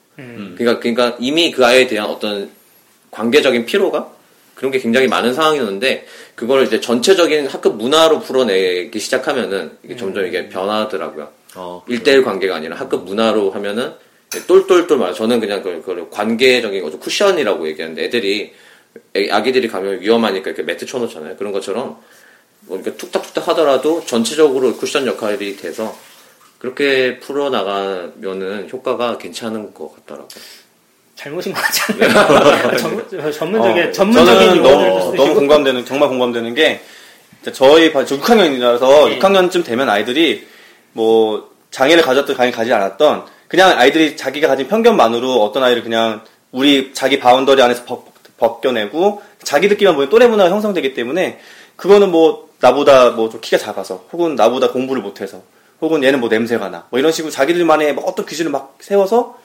그러니까 0.58 0.80
그러니까 0.80 1.17
이미 1.19 1.52
그 1.52 1.65
아이에 1.65 1.88
대한 1.88 2.10
어떤 2.10 2.50
관계적인 3.12 3.65
피로가 3.65 4.10
그런 4.56 4.71
게 4.71 4.80
굉장히 4.80 5.08
많은 5.08 5.34
상황이었는데 5.34 6.06
그걸 6.36 6.63
이제 6.63 6.80
전체적인 6.80 7.48
학급 7.48 7.76
문화로 7.78 8.21
풀어내기 8.21 8.98
시작하면은 9.00 9.71
이게 9.84 9.95
점점 9.98 10.26
이게 10.26 10.48
변하더라고요. 10.48 11.30
어, 11.56 11.84
일대일 11.88 12.24
관계가 12.24 12.56
아니라 12.56 12.78
학급 12.78 13.04
문화로 13.06 13.52
하면은 13.52 13.93
똘똘똘 14.48 14.98
말 14.98 15.13
저는 15.13 15.39
그냥 15.39 15.62
그, 15.63 15.82
그 15.86 16.10
관계적인 16.10 16.82
거죠. 16.84 17.00
쿠션이라고 17.00 17.67
얘기하는데 17.69 18.04
애들이 18.06 18.54
애- 19.15 19.30
아기들이 19.30 19.67
가면 19.67 20.02
위험하니까 20.02 20.50
이렇게 20.50 20.63
매트 20.63 20.86
쳐놓잖아요. 20.86 21.36
그런 21.38 21.52
것처럼 21.54 21.98
뭐 22.67 22.78
이렇게 22.78 22.95
툭탁툭탁 22.97 23.47
하더라도 23.49 24.04
전체적으로 24.06 24.75
쿠션 24.75 25.08
역할이 25.08 25.58
돼서 25.58 25.95
그렇게 26.58 27.19
풀어나가면은 27.19 28.69
효과가 28.71 29.17
괜찮은 29.17 29.73
것 29.73 29.95
같더라고요. 29.95 30.28
잘못인 31.15 31.54
것 31.54 31.62
같잖아요. 31.62 32.78
전문, 32.78 33.32
전문적인 33.32 33.88
어, 33.88 33.91
전문적인 33.91 34.62
너무. 34.62 35.15
너무 35.15 35.34
공감되는 35.36 35.86
정말 35.86 36.10
공감되는 36.10 36.54
게 36.56 36.82
저희 37.54 37.93
반, 37.93 38.06
저 38.06 38.17
6학년이라서 38.19 39.10
네. 39.10 39.19
6학년쯤 39.19 39.63
되면 39.63 39.89
아이들이 39.89 40.47
뭐 40.93 41.51
장애를 41.71 42.04
가졌든 42.04 42.36
장애 42.36 42.51
가지 42.51 42.73
않았던 42.73 43.25
그냥 43.47 43.78
아이들이 43.78 44.17
자기가 44.17 44.47
가진 44.47 44.67
편견만으로 44.67 45.43
어떤 45.43 45.63
아이를 45.63 45.84
그냥 45.84 46.21
우리 46.51 46.93
자기 46.93 47.19
boundary 47.19 47.62
안에서 47.62 47.86
벗, 47.86 48.06
벗겨내고 48.38 49.21
자기들끼리만 49.43 49.95
보면 49.95 50.10
또래 50.10 50.28
문화가 50.28 50.49
형성되기 50.49 50.93
때문에 50.93 51.39
그거는 51.75 52.11
뭐 52.11 52.49
나보다 52.59 53.11
뭐 53.11 53.29
좀 53.29 53.41
키가 53.41 53.57
작아서 53.57 54.05
혹은 54.11 54.35
나보다 54.35 54.71
공부를 54.71 55.01
못해서 55.01 55.41
혹은 55.81 56.03
얘는 56.03 56.19
뭐 56.19 56.29
냄새가 56.29 56.69
나 56.69 56.85
뭐 56.89 56.99
이런 56.99 57.11
식으로 57.11 57.31
자기들만의 57.31 57.93
뭐 57.95 58.05
어떤 58.05 58.25
기준을 58.25 58.51
막 58.51 58.77
세워서 58.79 59.38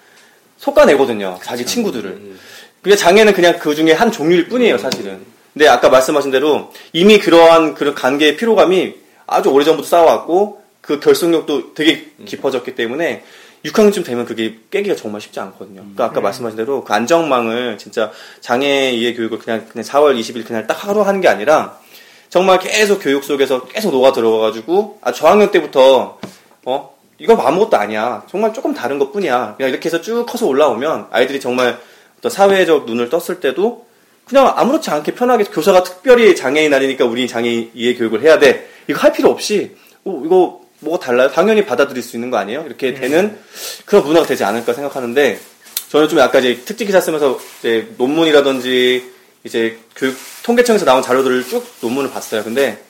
솎아내거든요 0.58 1.38
자기 1.42 1.64
친구들을. 1.66 2.36
그게 2.82 2.96
장애는 2.96 3.34
그냥 3.34 3.58
그 3.58 3.74
중에 3.74 3.92
한 3.92 4.10
종류일 4.10 4.48
뿐이에요, 4.48 4.78
사실은. 4.78 5.20
근데 5.52 5.68
아까 5.68 5.90
말씀하신 5.90 6.30
대로 6.30 6.72
이미 6.92 7.18
그러한 7.18 7.74
그런 7.74 7.94
관계의 7.94 8.36
피로감이 8.36 8.94
아주 9.26 9.50
오래전부터 9.50 9.86
쌓아왔고 9.86 10.62
그 10.80 10.98
결속력도 11.00 11.74
되게 11.74 12.10
깊어졌기 12.24 12.74
때문에 12.74 13.22
6학년쯤 13.66 14.04
되면 14.04 14.24
그게 14.24 14.56
깨기가 14.70 14.96
정말 14.96 15.20
쉽지 15.20 15.38
않거든요. 15.40 15.82
그러니까 15.82 16.04
아까 16.06 16.20
말씀하신 16.22 16.56
대로 16.56 16.82
그 16.84 16.92
안정망을 16.94 17.76
진짜 17.76 18.10
장애 18.40 18.90
이해 18.92 19.12
교육을 19.14 19.38
그냥, 19.38 19.66
그냥 19.70 19.84
4월 19.84 20.18
20일 20.18 20.46
그냥 20.46 20.66
딱 20.66 20.86
하루 20.86 21.02
하는 21.02 21.20
게 21.20 21.28
아니라 21.28 21.78
정말 22.30 22.60
계속 22.60 23.00
교육 23.00 23.24
속에서 23.24 23.64
계속 23.64 23.90
녹아 23.90 24.12
들어가가지고 24.12 25.00
아 25.02 25.12
저학년 25.12 25.50
때부터 25.50 26.18
어 26.64 26.96
이거 27.18 27.34
아무것도 27.34 27.76
아니야. 27.76 28.22
정말 28.30 28.54
조금 28.54 28.72
다른 28.72 28.98
것 28.98 29.12
뿐이야. 29.12 29.56
그냥 29.56 29.70
이렇게 29.70 29.86
해서 29.88 30.00
쭉 30.00 30.24
커서 30.24 30.46
올라오면 30.46 31.08
아이들이 31.10 31.40
정말 31.40 31.78
어떤 32.18 32.30
사회적 32.30 32.86
눈을 32.86 33.10
떴을 33.10 33.40
때도 33.40 33.86
그냥 34.24 34.52
아무렇지 34.56 34.90
않게 34.90 35.14
편하게 35.14 35.44
교사가 35.44 35.82
특별히 35.82 36.36
장애인 36.36 36.72
아니니까 36.72 37.04
우리 37.04 37.26
장애 37.26 37.68
이해 37.74 37.94
교육을 37.96 38.22
해야 38.22 38.38
돼. 38.38 38.70
이거 38.86 39.00
할 39.00 39.12
필요 39.12 39.28
없이 39.28 39.76
어, 40.04 40.22
이거 40.24 40.60
뭐가 40.78 41.04
달라요? 41.04 41.30
당연히 41.30 41.66
받아들일 41.66 42.02
수 42.02 42.16
있는 42.16 42.30
거 42.30 42.36
아니에요? 42.38 42.62
이렇게 42.64 42.94
되는 42.94 43.38
그런 43.84 44.04
문화가 44.04 44.26
되지 44.26 44.44
않을까 44.44 44.72
생각하는데 44.72 45.38
저는 45.90 46.08
좀 46.08 46.20
약간 46.20 46.42
이제 46.42 46.62
특집 46.64 46.86
기사 46.86 47.00
쓰면서 47.00 47.38
이제 47.58 47.88
논문이라든지 47.98 49.19
이제 49.44 49.78
교육 49.96 50.16
통계청에서 50.42 50.84
나온 50.84 51.02
자료들을 51.02 51.46
쭉 51.48 51.64
논문을 51.80 52.10
봤어요. 52.10 52.44
근데 52.44 52.82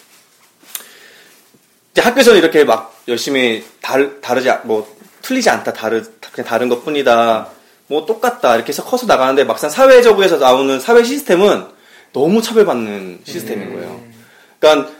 이제 1.93 2.03
학교에서는 2.03 2.39
이렇게 2.39 2.65
막 2.65 2.95
열심히 3.09 3.65
다르, 3.81 4.21
다르지 4.21 4.51
않- 4.51 4.61
뭐 4.65 4.87
틀리지 5.23 5.51
않다 5.51 5.73
다르 5.73 6.03
그냥 6.33 6.47
다른 6.49 6.69
것뿐이다 6.69 7.49
뭐 7.89 8.07
똑같다 8.07 8.55
이렇게 8.57 8.69
해서 8.69 8.85
커서 8.85 9.07
나가는데 9.07 9.45
막상 9.45 9.69
사회적으로서 9.71 10.37
나오는 10.39 10.79
사회 10.81 11.03
시스템은 11.03 11.67
너무 12.13 12.41
차별받는 12.43 13.21
시스템인 13.25 13.75
거예요. 13.75 14.01
그러니까 14.59 14.91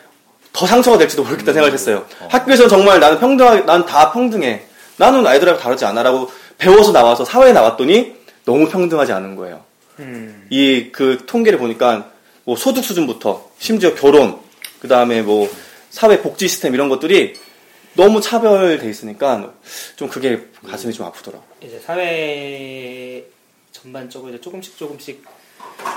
더 0.53 0.67
상처가 0.67 0.99
될지도 0.99 1.23
모르겠다 1.23 1.53
생각을 1.53 1.73
했어요. 1.73 2.07
학교에서 2.29 2.67
정말 2.69 2.99
나는 3.01 3.19
평등하게 3.21 3.61
난 3.63 3.87
다 3.87 4.13
평등해. 4.13 4.63
나는 4.97 5.27
아이들하고 5.27 5.59
다르지 5.59 5.85
않아라고 5.87 6.31
배워서 6.59 6.93
나와서 6.93 7.25
사회에 7.25 7.53
나왔더니 7.53 8.15
너무 8.45 8.69
평등하지 8.69 9.13
않은 9.13 9.37
거예요. 9.37 9.65
음, 10.01 10.47
이그 10.51 11.25
통계를 11.27 11.59
보니까 11.59 12.11
뭐 12.45 12.57
소득 12.57 12.85
수준부터 12.85 13.51
심지어 13.59 13.95
결혼 13.95 14.39
그 14.81 14.89
다음에 14.89 15.23
뭐 15.23 15.51
사회 15.91 16.21
복지 16.23 16.49
시스템 16.49 16.75
이런 16.75 16.89
것들이 16.89 17.35
너무 17.95 18.21
차별돼 18.21 18.89
있으니까 18.89 19.53
좀 19.97 20.09
그게 20.09 20.41
가슴이 20.67 20.93
좀 20.93 21.07
아프더라고. 21.07 21.45
이제 21.63 21.81
사회 21.85 23.25
전반적으로 23.73 24.31
이제 24.31 24.41
조금씩 24.41 24.77
조금씩 24.79 25.25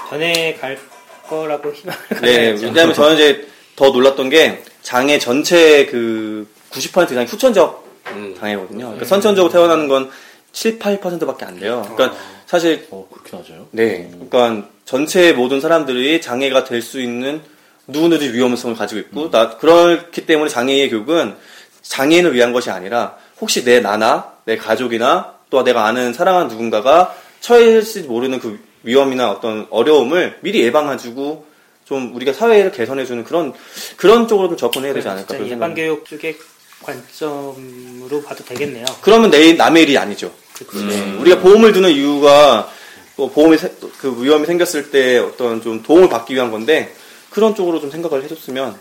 변해갈 0.09 0.79
거라고 1.27 1.71
희망을 1.71 2.01
네. 2.21 2.51
왜냐하면 2.61 2.93
저는 2.93 3.15
이제 3.15 3.47
더 3.75 3.89
놀랐던 3.89 4.29
게 4.29 4.63
장애 4.81 5.17
전체 5.19 5.85
그 5.85 6.47
90% 6.71 7.11
이상이 7.11 7.25
후천적 7.27 7.83
음. 8.07 8.35
장애거든요. 8.39 8.85
그러니까 8.85 9.05
선천적으로 9.05 9.51
태어나는 9.51 9.87
건 9.87 10.09
7, 10.53 10.79
8%밖에 10.79 11.45
안 11.45 11.59
돼요. 11.59 11.85
그러니까 11.95 12.17
사실 12.45 12.87
어 12.91 13.07
그렇게 13.11 13.35
낮아요? 13.35 13.67
네, 13.71 14.09
그러니까 14.11 14.69
전체 14.85 15.33
모든 15.33 15.59
사람들이 15.59 16.21
장애가 16.21 16.63
될 16.63 16.81
수 16.81 17.01
있는 17.01 17.41
누구든지 17.87 18.31
위험성을 18.33 18.75
가지고 18.77 19.01
있고 19.01 19.29
나 19.29 19.57
그렇기 19.57 20.25
때문에 20.25 20.49
장애의 20.49 20.89
교육은 20.89 21.35
장애인을 21.81 22.33
위한 22.33 22.53
것이 22.53 22.69
아니라 22.69 23.17
혹시 23.41 23.65
내 23.65 23.81
나나 23.81 24.31
내 24.45 24.55
가족이나 24.55 25.33
또 25.49 25.63
내가 25.63 25.85
아는 25.85 26.13
사랑하는 26.13 26.47
누군가가 26.47 27.13
처해질지 27.41 28.07
모르는 28.07 28.39
그 28.39 28.57
위험이나 28.83 29.31
어떤 29.31 29.67
어려움을 29.69 30.37
미리 30.41 30.61
예방해주고 30.63 31.45
좀 31.85 32.15
우리가 32.15 32.31
사회를 32.31 32.71
개선해주는 32.71 33.23
그런 33.25 33.53
그런 33.97 34.27
쪽으로 34.27 34.47
좀 34.49 34.57
접근해야 34.57 34.93
되지 34.93 35.07
않을까 35.09 35.35
생각이 35.35 35.73
교육 35.75 36.05
쪽의 36.05 36.37
관점으로 36.83 38.21
봐도 38.23 38.43
되겠네요. 38.45 38.85
그러면 39.01 39.31
내 39.31 39.53
남의 39.53 39.83
일이 39.83 39.97
아니죠. 39.97 40.33
그치. 40.53 40.83
네, 40.85 41.17
우리가 41.17 41.39
보험을 41.41 41.73
드는 41.73 41.89
이유가 41.89 42.71
또 43.15 43.29
보험이 43.31 43.57
세- 43.57 43.73
그 43.99 44.23
위험이 44.23 44.45
생겼을 44.45 44.91
때 44.91 45.17
어떤 45.17 45.61
좀 45.61 45.81
도움을 45.81 46.09
받기 46.09 46.33
위한 46.35 46.51
건데 46.51 46.93
그런 47.31 47.55
쪽으로 47.55 47.79
좀 47.79 47.89
생각을 47.89 48.23
해줬으면 48.23 48.77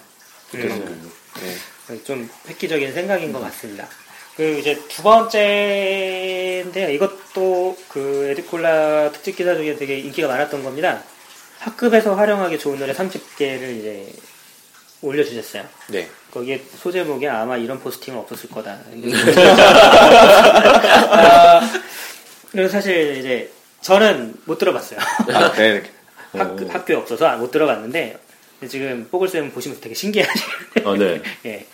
좋겠어요. 0.50 0.84
네. 1.88 2.02
좀 2.04 2.28
획기적인 2.48 2.92
생각인 2.92 3.32
것 3.32 3.40
같습니다. 3.40 3.88
그리고 4.36 4.58
이제 4.60 4.80
두 4.88 5.02
번째인데요. 5.02 6.90
이것도 6.90 7.76
그 7.88 8.28
에드콜라 8.30 9.12
특집 9.12 9.36
기사 9.36 9.54
중에 9.54 9.76
되게 9.76 9.98
인기가 9.98 10.28
많았던 10.28 10.62
겁니다. 10.62 11.02
학급에서 11.58 12.14
활용하기 12.14 12.58
좋은 12.58 12.78
노래 12.78 12.92
30개를 12.94 13.78
이제 13.78 14.12
올려주셨어요. 15.02 15.64
네. 15.88 16.08
거기에 16.32 16.62
소제목에 16.78 17.28
아마 17.28 17.56
이런 17.58 17.78
포스팅은 17.78 18.18
없었을 18.20 18.48
거다. 18.50 18.78
아, 21.10 21.70
그리고 22.50 22.68
사실 22.68 23.18
이제 23.18 23.50
저는 23.82 24.34
못 24.46 24.58
들어봤어요. 24.58 24.98
아, 25.32 25.52
네. 25.52 25.82
학, 26.32 26.56
학교에 26.70 26.96
없어서 26.96 27.36
못 27.36 27.50
들어봤는데 27.50 28.16
지금 28.68 29.06
뽀글쌤 29.10 29.50
보시면서 29.52 29.82
되게 29.82 29.94
신기하시네요. 29.94 30.88
아, 30.88 30.96
네. 30.96 31.20
예. 31.46 31.66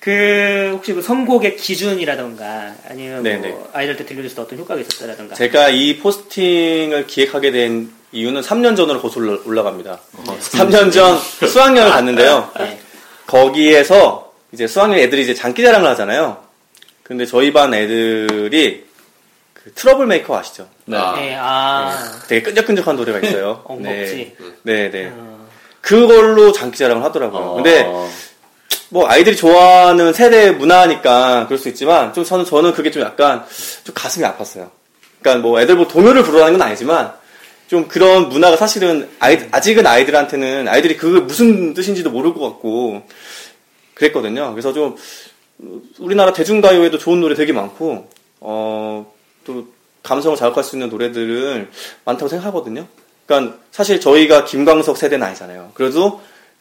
그 0.00 0.70
혹시 0.72 0.92
그 0.92 1.00
선곡의 1.00 1.56
기준이라던가 1.56 2.74
아니면. 2.88 3.22
뭐 3.40 3.70
아이들한테 3.72 4.04
들려줬을 4.04 4.34
때 4.36 4.42
어떤 4.42 4.58
효과가 4.58 4.80
있었다라던가 4.80 5.36
제가 5.36 5.68
이 5.70 5.98
포스팅을 6.00 7.06
기획하게 7.06 7.52
된 7.52 7.92
이유는 8.10 8.42
3년 8.42 8.76
전으로 8.76 9.00
거슬 9.00 9.22
올라- 9.22 9.40
올라갑니다. 9.46 10.00
3년 10.40 10.92
전 10.92 11.16
수학여행을 11.18 11.90
갔는데요. 11.92 12.50
네. 12.58 12.78
거기에서 13.32 14.30
이제 14.52 14.66
수학여행 14.66 15.02
애들이 15.04 15.22
이제 15.22 15.32
장기자랑을 15.32 15.88
하잖아요. 15.90 16.36
근데 17.02 17.24
저희 17.24 17.50
반 17.50 17.72
애들이 17.72 18.84
그 19.54 19.72
트러블 19.72 20.06
메이커 20.06 20.36
아시죠? 20.36 20.68
네. 20.84 20.98
아. 20.98 21.14
네, 21.16 21.36
아, 21.38 22.20
되게 22.28 22.42
끈적끈적한 22.42 22.96
노래가 22.96 23.26
있어요. 23.26 23.62
엉겁지. 23.64 24.36
네, 24.64 24.90
네. 24.90 25.10
어, 25.14 25.48
그걸로 25.80 26.52
장기자랑을 26.52 27.02
하더라고요. 27.04 27.54
근데 27.54 27.84
어, 27.86 28.10
뭐 28.90 29.08
아이들이 29.08 29.34
좋아하는 29.34 30.12
세대 30.12 30.50
문화니까 30.50 31.46
그럴 31.46 31.58
수 31.58 31.70
있지만 31.70 32.12
좀 32.12 32.24
저는 32.24 32.44
저는 32.44 32.74
그게 32.74 32.90
좀 32.90 33.02
약간 33.02 33.46
좀 33.82 33.94
가슴이 33.94 34.26
아팠어요. 34.26 34.68
그러니까 35.22 35.48
뭐 35.48 35.58
애들 35.58 35.76
뭐 35.76 35.88
동요를 35.88 36.22
부르라는 36.22 36.58
건 36.58 36.68
아니지만 36.68 37.14
좀 37.72 37.88
그런 37.88 38.28
문화가 38.28 38.56
사실은 38.58 39.08
아이 39.18 39.48
아직은 39.50 39.86
아이들한테는 39.86 40.68
아이들이 40.68 40.98
그게 40.98 41.20
무슨 41.20 41.72
뜻인지도 41.72 42.10
모를 42.10 42.34
것 42.34 42.40
같고 42.40 43.02
그랬거든요. 43.94 44.50
그래서 44.50 44.74
좀 44.74 44.96
우리나라 45.98 46.34
대중가요에도 46.34 46.98
좋은 46.98 47.20
노래 47.20 47.34
되게 47.34 47.52
많고 47.52 48.10
어 48.40 49.12
또 49.44 49.66
감성을 50.02 50.36
자극할 50.36 50.64
수 50.64 50.76
있는 50.76 50.88
노래들을 50.88 51.70
많다고 52.04 52.28
생각하거든요. 52.28 52.86
그러니까 53.26 53.56
사실 53.70 54.00
저희가 54.00 54.44
김광석 54.44 54.96
세대는 54.96 55.26
아니잖아요. 55.26 55.70
그래도 55.74 56.20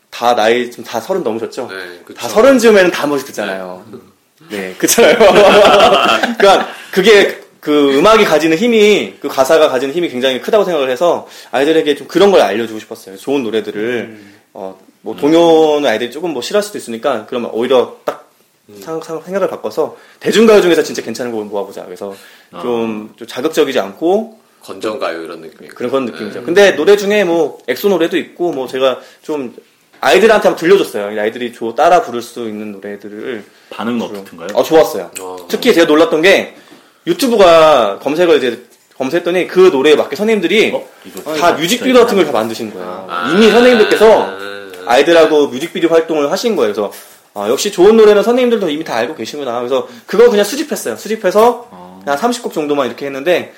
다 0.10 0.36
나이 0.36 0.69
좀다 0.69 1.00
서른 1.00 1.24
넘으셨죠? 1.24 1.67
네, 1.67 2.02
그쵸. 2.06 2.19
다 2.19 2.30
서른쯤에는 2.30 2.91
다 2.91 3.08
멋이 3.08 3.24
듣잖아요. 3.24 3.86
네, 4.50 4.76
그렇잖아요. 4.78 5.17
그러니까 6.38 6.69
그게 6.91 7.41
그 7.62 7.95
음악이 7.97 8.26
가지는 8.26 8.58
힘이 8.58 9.13
그 9.21 9.28
가사가 9.30 9.69
가지는 9.69 9.93
힘이 9.93 10.10
굉장히 10.10 10.41
크다고 10.41 10.65
생각을 10.65 10.89
해서 10.89 11.28
아이들에게 11.52 11.95
좀 11.95 12.08
그런 12.08 12.32
걸 12.32 12.41
알려주고 12.41 12.80
싶었어요. 12.80 13.15
좋은 13.17 13.43
노래들을 13.43 14.17
어뭐 14.54 15.15
동요는 15.19 15.88
아이들이 15.88 16.12
조금 16.12 16.32
뭐 16.32 16.41
싫어할 16.41 16.63
수도 16.63 16.78
있으니까 16.80 17.26
그러면 17.30 17.52
오히려 17.54 17.97
딱 18.04 18.30
상- 18.82 19.02
상- 19.02 19.21
생각을 19.21 19.47
바꿔서 19.47 19.95
대중가요 20.19 20.62
중에서 20.62 20.82
진짜 20.82 21.02
괜찮은 21.04 21.32
곡을 21.32 21.45
모아보자. 21.45 21.86
그래서 21.86 22.15
좀, 22.62 23.13
좀 23.15 23.28
자극적이지 23.28 23.80
않고 23.80 24.39
건전가요 24.62 25.21
이런 25.21 25.41
느낌. 25.41 25.67
그런 25.69 25.91
건 25.91 26.06
느낌이죠. 26.06 26.43
근데 26.43 26.71
노래 26.76 26.97
중에 26.97 27.24
뭐 27.24 27.60
엑소 27.67 27.89
노래도 27.89 28.17
있고 28.17 28.52
뭐 28.54 28.67
제가 28.67 29.00
좀 29.21 29.56
아이들한테 30.00 30.47
한번 30.47 30.56
들려줬어요. 30.60 31.19
아이들이 31.21 31.54
조 31.54 31.76
따라 31.76 32.02
부를 32.02 32.24
수 32.24 32.47
있는 32.47 32.71
노래들을. 32.71 33.43
반응은 33.69 34.02
어떻던가요? 34.02 34.50
어 34.56 34.63
좋았어요. 34.63 35.12
어. 35.19 35.36
특히 35.47 35.71
제가 35.76 35.86
놀랐던 35.86 36.24
게 36.24 36.56
유튜브가 37.08 38.00
검색을 38.00 38.38
이제 38.38 38.64
검색했더니 38.98 39.48
그 39.48 39.70
노래에 39.74 39.96
맞게 39.96 40.16
선생님들이 40.16 40.72
어? 40.76 40.88
이거 41.06 41.36
다 41.36 41.54
뮤직비디오 41.54 42.02
같은 42.02 42.16
걸 42.16 42.26
다 42.26 42.32
만드신 42.32 42.72
거예요. 42.74 43.08
이미 43.34 43.48
아. 43.48 43.52
선생님들께서 43.52 44.38
아이들하고 44.86 45.48
뮤직비디오 45.48 45.90
활동을 45.90 46.32
하신 46.32 46.56
거예요. 46.56 46.74
그래서 46.74 46.92
아, 47.34 47.48
역시 47.50 47.72
좋은 47.72 47.96
노래는 47.98 48.24
선생님들도 48.24 48.70
이미 48.70 48.84
다 48.84 48.96
알고 48.98 49.16
계시구나. 49.16 49.58
그래서 49.60 49.88
그거 50.06 50.30
그냥 50.30 50.44
수집했어요. 50.44 50.96
수집해서 50.98 52.00
그냥 52.04 52.18
30곡 52.20 52.54
정도만 52.54 52.88
이렇게 52.88 53.06
했는데 53.06 53.54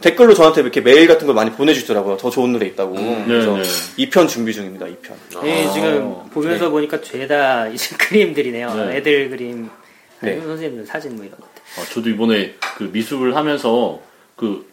댓글로 0.00 0.34
저한테 0.34 0.60
이렇게 0.62 0.80
메일 0.80 1.06
같은 1.06 1.26
걸 1.26 1.34
많이 1.34 1.50
보내주시더라고요. 1.52 2.16
더 2.16 2.30
좋은 2.30 2.52
노래 2.52 2.66
있다고. 2.66 2.94
그래서 3.26 3.52
네, 3.56 3.62
네. 3.62 4.06
2편 4.10 4.28
준비 4.28 4.52
중입니다. 4.52 4.86
2편. 4.86 5.42
네, 5.42 5.70
지금 5.72 6.14
보면서 6.32 6.68
보니까 6.70 7.00
죄다 7.00 7.68
이제 7.68 7.94
그림들이네요. 8.00 8.74
네. 8.74 8.96
애들 8.96 9.30
그림, 9.30 9.70
네. 10.20 10.40
선생님들 10.40 10.86
사진 10.86 11.16
뭐 11.16 11.24
이런 11.24 11.38
것 11.38 11.47
들. 11.74 11.82
어, 11.82 11.86
저도 11.92 12.08
이번에 12.10 12.54
그 12.76 12.84
미술을 12.92 13.36
하면서 13.36 14.00
그 14.36 14.66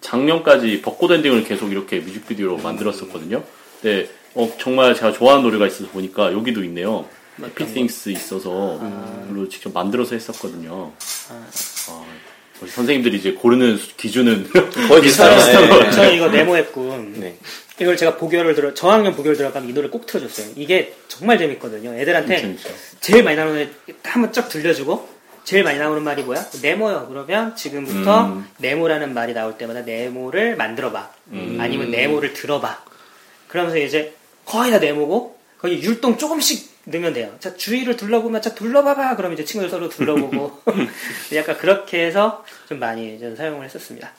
작년까지 0.00 0.80
벚꽃 0.82 1.10
엔딩을 1.10 1.44
계속 1.44 1.70
이렇게 1.72 1.98
뮤직비디오로 1.98 2.58
만들었었거든요. 2.58 3.42
네, 3.82 4.08
어, 4.34 4.52
정말 4.58 4.94
제가 4.94 5.12
좋아하는 5.12 5.44
노래가 5.44 5.66
있어서 5.66 5.88
보니까 5.90 6.32
여기도 6.32 6.62
있네요. 6.64 7.06
해피 7.40 7.66
띵스 7.66 8.08
있어서 8.10 8.78
그걸로 9.28 9.48
직접 9.48 9.72
만들어서 9.72 10.14
했었거든요. 10.16 10.92
어, 11.90 12.06
우리 12.60 12.68
선생님들이 12.70 13.16
이제 13.18 13.32
고르는 13.32 13.76
수- 13.76 13.96
기준은 13.96 14.50
거의 14.88 15.02
비슷하네. 15.02 15.68
네. 15.84 15.90
저는 15.92 16.14
이거 16.14 16.28
네모했군. 16.28 17.14
네. 17.20 17.36
이걸 17.80 17.96
제가 17.96 18.16
보교를 18.16 18.56
들어 18.56 18.74
저학년 18.74 19.14
보교를 19.14 19.36
들어가면 19.36 19.68
이 19.70 19.72
노래 19.72 19.88
꼭 19.88 20.06
틀어줬어요. 20.06 20.54
이게 20.56 20.94
정말 21.06 21.38
재밌거든요. 21.38 21.94
애들한테 21.96 22.40
재밌죠. 22.40 22.68
제일 23.00 23.22
많이 23.22 23.36
나오는 23.36 23.70
한번 24.02 24.32
쫙 24.32 24.48
들려주고 24.48 25.08
제일 25.48 25.64
많이 25.64 25.78
나오는 25.78 26.02
말이 26.02 26.24
뭐야? 26.24 26.46
네모요. 26.60 27.06
그러면 27.08 27.56
지금부터 27.56 28.26
음. 28.26 28.46
네모라는 28.58 29.14
말이 29.14 29.32
나올 29.32 29.56
때마다 29.56 29.80
네모를 29.80 30.56
만들어봐. 30.56 31.10
음. 31.28 31.56
아니면 31.58 31.90
네모를 31.90 32.34
들어봐. 32.34 32.84
그러면서 33.48 33.78
이제 33.78 34.14
거의 34.44 34.70
다 34.70 34.78
네모고 34.78 35.38
거기 35.56 35.82
율동 35.82 36.18
조금씩 36.18 36.70
넣으면 36.84 37.14
돼요. 37.14 37.34
자 37.40 37.56
주위를 37.56 37.96
둘러보면 37.96 38.42
자 38.42 38.54
둘러봐봐. 38.54 39.16
그럼 39.16 39.32
이제 39.32 39.42
친구들 39.42 39.70
서로 39.70 39.88
둘러보고 39.88 40.60
약간 41.34 41.56
그렇게 41.56 42.04
해서 42.04 42.44
좀 42.68 42.78
많이 42.78 43.18
저는 43.18 43.34
사용을 43.34 43.64
했었습니다. 43.64 44.12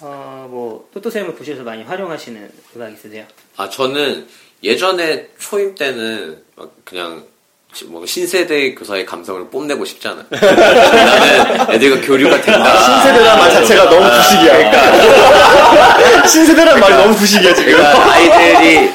어뭐 0.00 0.90
또또쌤을 0.94 1.34
보시면서 1.34 1.64
많이 1.64 1.82
활용하시는 1.82 2.48
음악 2.76 2.92
있으세요? 2.92 3.26
아 3.56 3.68
저는 3.68 4.28
예전에 4.62 5.30
초임 5.36 5.74
때는 5.74 6.44
막 6.54 6.72
그냥 6.84 7.18
시- 7.18 7.37
뭐 7.86 8.04
신세대 8.04 8.74
교사의 8.74 9.04
감성을 9.06 9.48
뽐내고 9.50 9.84
싶잖아. 9.84 10.24
나는 10.30 11.74
애들과 11.74 12.00
교류가 12.00 12.40
된다. 12.40 12.78
신세대란 12.78 13.38
말 13.38 13.50
자체가 13.50 13.90
너무 13.90 14.10
부식이야. 14.10 14.56
그러니까. 14.56 16.26
신세대란 16.26 16.80
말이 16.80 16.94
너무 16.94 17.14
부식이야, 17.14 17.54
지금. 17.54 17.72
그러니까 17.72 18.12
아이들이 18.12 18.90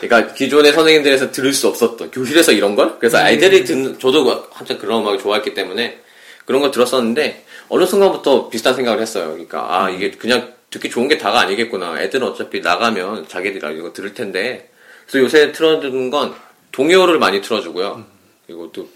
그러니까 0.00 0.32
기존의 0.32 0.72
선생님들에서 0.72 1.30
들을 1.30 1.52
수 1.52 1.68
없었던 1.68 2.10
교실에서 2.10 2.52
이런 2.52 2.74
걸 2.74 2.98
그래서 2.98 3.18
아이들이 3.18 3.64
듣는 3.64 3.98
저도 3.98 4.24
막 4.24 4.50
한참 4.54 4.78
그런 4.78 5.02
음악을 5.02 5.18
좋아했기 5.18 5.52
때문에 5.52 5.98
그런 6.46 6.62
걸 6.62 6.70
들었었는데 6.70 7.44
어느 7.68 7.84
순간부터 7.84 8.48
비슷한 8.48 8.74
생각을 8.74 9.00
했어요. 9.02 9.26
그러니까 9.32 9.66
아 9.68 9.90
이게 9.90 10.10
그냥 10.12 10.54
듣기 10.70 10.88
좋은 10.88 11.08
게 11.08 11.18
다가 11.18 11.40
아니겠구나. 11.40 12.00
애들은 12.00 12.26
어차피 12.28 12.60
나가면 12.60 13.28
자기들이 13.28 13.78
이거 13.78 13.92
들을 13.92 14.14
텐데 14.14 14.70
그래서 15.06 15.24
요새 15.24 15.52
틀어주는 15.52 16.10
건 16.10 16.34
동요를 16.72 17.18
많이 17.18 17.40
틀어주고요. 17.40 18.04
그리고 18.46 18.70
또 18.72 18.88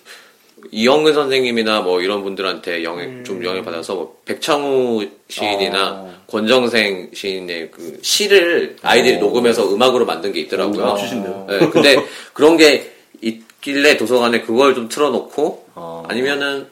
이영근 0.70 1.14
선생님이나 1.14 1.80
뭐 1.80 2.00
이런 2.00 2.22
분들한테 2.22 2.84
영향 2.84 3.24
좀 3.24 3.44
영향 3.44 3.64
받아서 3.64 3.94
뭐 3.94 4.20
백창우 4.24 5.06
시인이나 5.28 5.90
어. 5.92 6.14
권정생 6.26 7.10
시인의 7.12 7.70
그 7.70 7.98
시를 8.02 8.76
아이들이 8.82 9.18
녹음해서 9.18 9.72
음악으로 9.72 10.06
만든 10.06 10.32
게 10.32 10.40
있더라고요. 10.40 10.84
맞추신대요. 10.84 11.46
네, 11.48 11.58
근데 11.70 12.04
그런 12.32 12.56
게 12.56 12.92
있길래 13.20 13.96
도서관에 13.96 14.40
그걸 14.42 14.74
좀 14.74 14.88
틀어놓고 14.88 15.66
어. 15.74 16.04
아니면은 16.08 16.66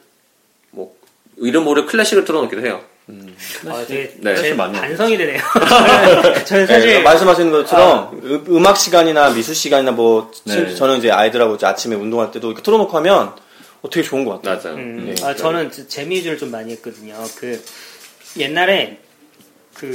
뭐 0.71 0.95
이름 1.37 1.65
모를 1.65 1.85
클래식을 1.85 2.25
틀어놓기도 2.25 2.65
해요. 2.65 2.81
아, 3.67 3.85
되게 3.87 4.13
네. 4.19 4.31
제 4.31 4.35
사실 4.35 4.55
많이 4.55 4.73
반성이 4.79 5.17
되네요. 5.17 5.41
저는, 6.45 6.45
저는 6.45 6.65
네, 6.65 6.73
사실 6.73 7.03
말씀하시는 7.03 7.51
것처럼 7.51 8.21
음, 8.23 8.65
악 8.65 8.77
시간이나 8.77 9.31
미술 9.31 9.53
시간이나 9.55 9.91
뭐 9.91 10.31
심- 10.47 10.65
네. 10.65 10.73
저는 10.75 10.99
이제 10.99 11.11
아이들하고 11.11 11.55
이제 11.55 11.65
아침에 11.65 11.95
운동할 11.95 12.31
때도 12.31 12.47
이렇게 12.47 12.63
틀어놓고 12.63 12.95
하면 12.97 13.33
어, 13.81 13.89
되게 13.89 14.07
좋은 14.07 14.23
것 14.23 14.41
같아요. 14.41 14.61
맞아요. 14.63 14.77
음, 14.77 15.13
네. 15.13 15.25
아, 15.25 15.35
저는 15.35 15.71
지- 15.71 15.87
재미 15.87 16.15
위주를 16.17 16.37
좀 16.37 16.49
많이 16.51 16.71
했거든요. 16.73 17.15
그 17.37 17.61
옛날에 18.37 18.99
그 19.75 19.93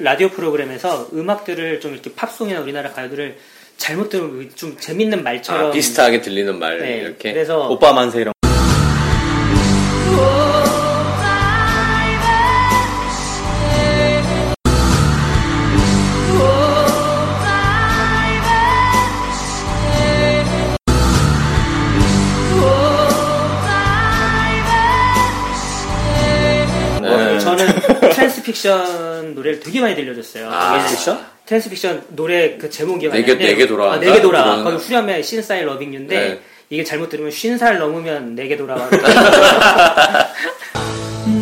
라디오 0.00 0.28
프로그램에서 0.30 1.08
음악들을 1.12 1.80
좀 1.80 1.92
이렇게 1.92 2.12
팝송이나 2.14 2.60
우리나라 2.60 2.90
가요들을 2.90 3.36
잘못 3.76 4.08
들으면 4.08 4.50
좀 4.56 4.76
재밌는 4.78 5.22
말처럼 5.22 5.66
아, 5.68 5.70
비슷하게 5.70 6.20
들리는 6.20 6.58
말 6.58 6.78
네, 6.80 6.98
이렇게. 6.98 7.32
그래서 7.32 7.68
오빠 7.68 7.92
만세 7.92 8.20
이런. 8.22 8.32
텐스픽션 28.50 29.34
노래를 29.34 29.60
되게 29.60 29.80
많이 29.80 29.94
들려줬어요. 29.94 30.50
아, 30.50 30.78
텐스픽션? 30.78 31.24
텐스픽션 31.46 32.04
노래 32.10 32.56
그 32.56 32.68
제목이 32.70 33.08
네개 33.08 33.34
네개 33.34 33.66
돌아. 33.66 33.92
아, 33.94 33.96
네개 33.96 34.20
돌아. 34.20 34.62
거기 34.62 34.76
후렴에 34.76 35.22
신사의 35.22 35.64
러빙유인데 35.64 36.18
네. 36.18 36.40
이게 36.68 36.84
잘못 36.84 37.08
들으면 37.08 37.30
신살 37.30 37.78
넘으면 37.78 38.34
네개 38.34 38.56
돌아. 38.56 38.76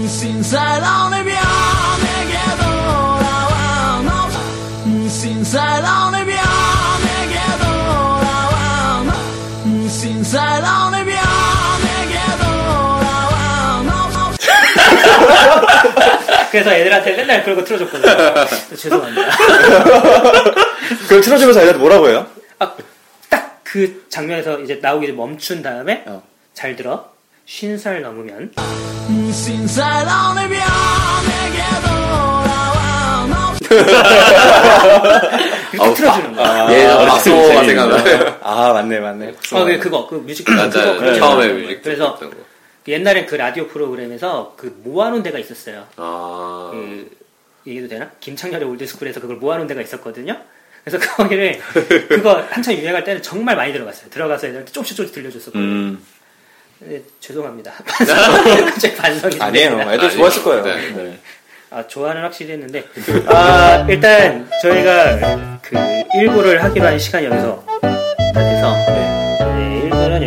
신살 0.06 0.80
넘으면 0.80 1.36
네개 2.02 2.38
돌아와. 2.58 4.02
신살 5.08 5.82
그래서 16.50 16.72
애들한테 16.72 17.16
맨날 17.16 17.42
그런 17.44 17.56
거 17.58 17.64
틀어줬거든요. 17.64 18.44
죄송합니다. 18.76 19.30
그걸 21.02 21.20
틀어주면서 21.20 21.60
애들한테 21.60 21.78
뭐라고 21.78 22.08
해요? 22.08 22.26
아, 22.58 22.72
딱 23.30 23.58
그 23.70 24.06
장면에서 24.08 24.60
이제 24.60 24.78
나오기 24.80 25.12
멈춘 25.12 25.62
다음에 25.62 26.02
어. 26.06 26.22
잘 26.54 26.74
들어. 26.74 27.10
쉰살 27.44 28.00
넘으면 28.02 28.50
쉰살 29.32 30.04
넘으면 30.06 30.50
내게 31.28 31.62
돌아와 31.82 33.54
이렇게 35.72 35.94
틀어주는 35.94 36.34
거야. 36.36 36.46
아, 36.66 36.72
예, 36.72 36.86
아, 36.86 36.98
박수가 37.06 37.64
생각나. 37.64 37.96
아 38.42 38.72
맞네 38.72 39.00
맞네. 39.00 39.34
아, 39.52 39.64
그 39.64 39.78
그거 39.78 40.06
그 40.06 40.14
뮤직비디오 40.16 40.56
맞아요. 40.66 40.98
그거 40.98 41.14
처음에 41.14 41.48
뮤직비디오 41.48 41.80
그래서 41.82 42.10
했던 42.12 42.30
거. 42.30 42.36
옛날에 42.88 43.26
그 43.26 43.34
라디오 43.34 43.66
프로그램에서 43.68 44.54
그 44.56 44.74
모아놓은 44.82 45.22
데가 45.22 45.38
있었어요. 45.38 45.86
아. 45.96 46.70
그 46.72 47.16
얘기도 47.66 47.88
되나? 47.88 48.10
김창렬의 48.20 48.66
올드스쿨에서 48.68 49.20
그걸 49.20 49.36
모아놓은 49.36 49.66
데가 49.66 49.82
있었거든요. 49.82 50.40
그래서 50.84 50.98
거기를 51.16 51.60
그거 52.08 52.42
한참 52.50 52.74
유행할 52.74 53.04
때는 53.04 53.22
정말 53.22 53.56
많이 53.56 53.72
들어갔어요. 53.72 54.08
들어가서 54.10 54.46
애들한테 54.46 54.72
조금씩 54.72 54.96
조금씩 54.96 55.14
들려줬었거든요. 55.14 55.62
음 55.64 56.04
네, 56.80 57.02
죄송합니다. 57.20 57.72
갑자기 57.82 58.94
반성이 58.94 59.36
아니에요. 59.40 59.80
애들 59.80 60.10
좋아했을 60.10 60.42
거예요. 60.44 60.62
네. 60.62 60.90
네. 60.92 61.18
아, 61.70 61.86
좋아는 61.86 62.22
확실히 62.22 62.52
했는데, 62.52 62.84
아, 63.26 63.84
일단 63.90 64.48
저희가 64.62 65.58
그 65.60 65.74
1부를 65.74 66.58
하기로 66.58 66.86
한 66.86 66.98
시간이 66.98 67.26
여기서 67.26 67.64
다 67.82 68.40
돼서, 68.40 68.74
네, 68.86 69.07
1부는 69.07 69.07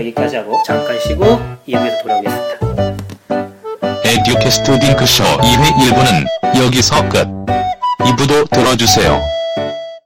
여기까지 0.01 0.37
하고 0.37 0.61
잠깐 0.65 0.99
쉬고 0.99 1.39
2부에서 1.67 2.01
돌아오겠습니다. 2.01 2.51
에듀캐스트 4.03 4.79
딩크쇼 4.79 5.23
2회 5.23 5.63
1부는 5.73 6.65
여기서 6.65 7.07
끝. 7.09 7.27
2부도 7.99 8.49
들어주세요. 8.49 9.21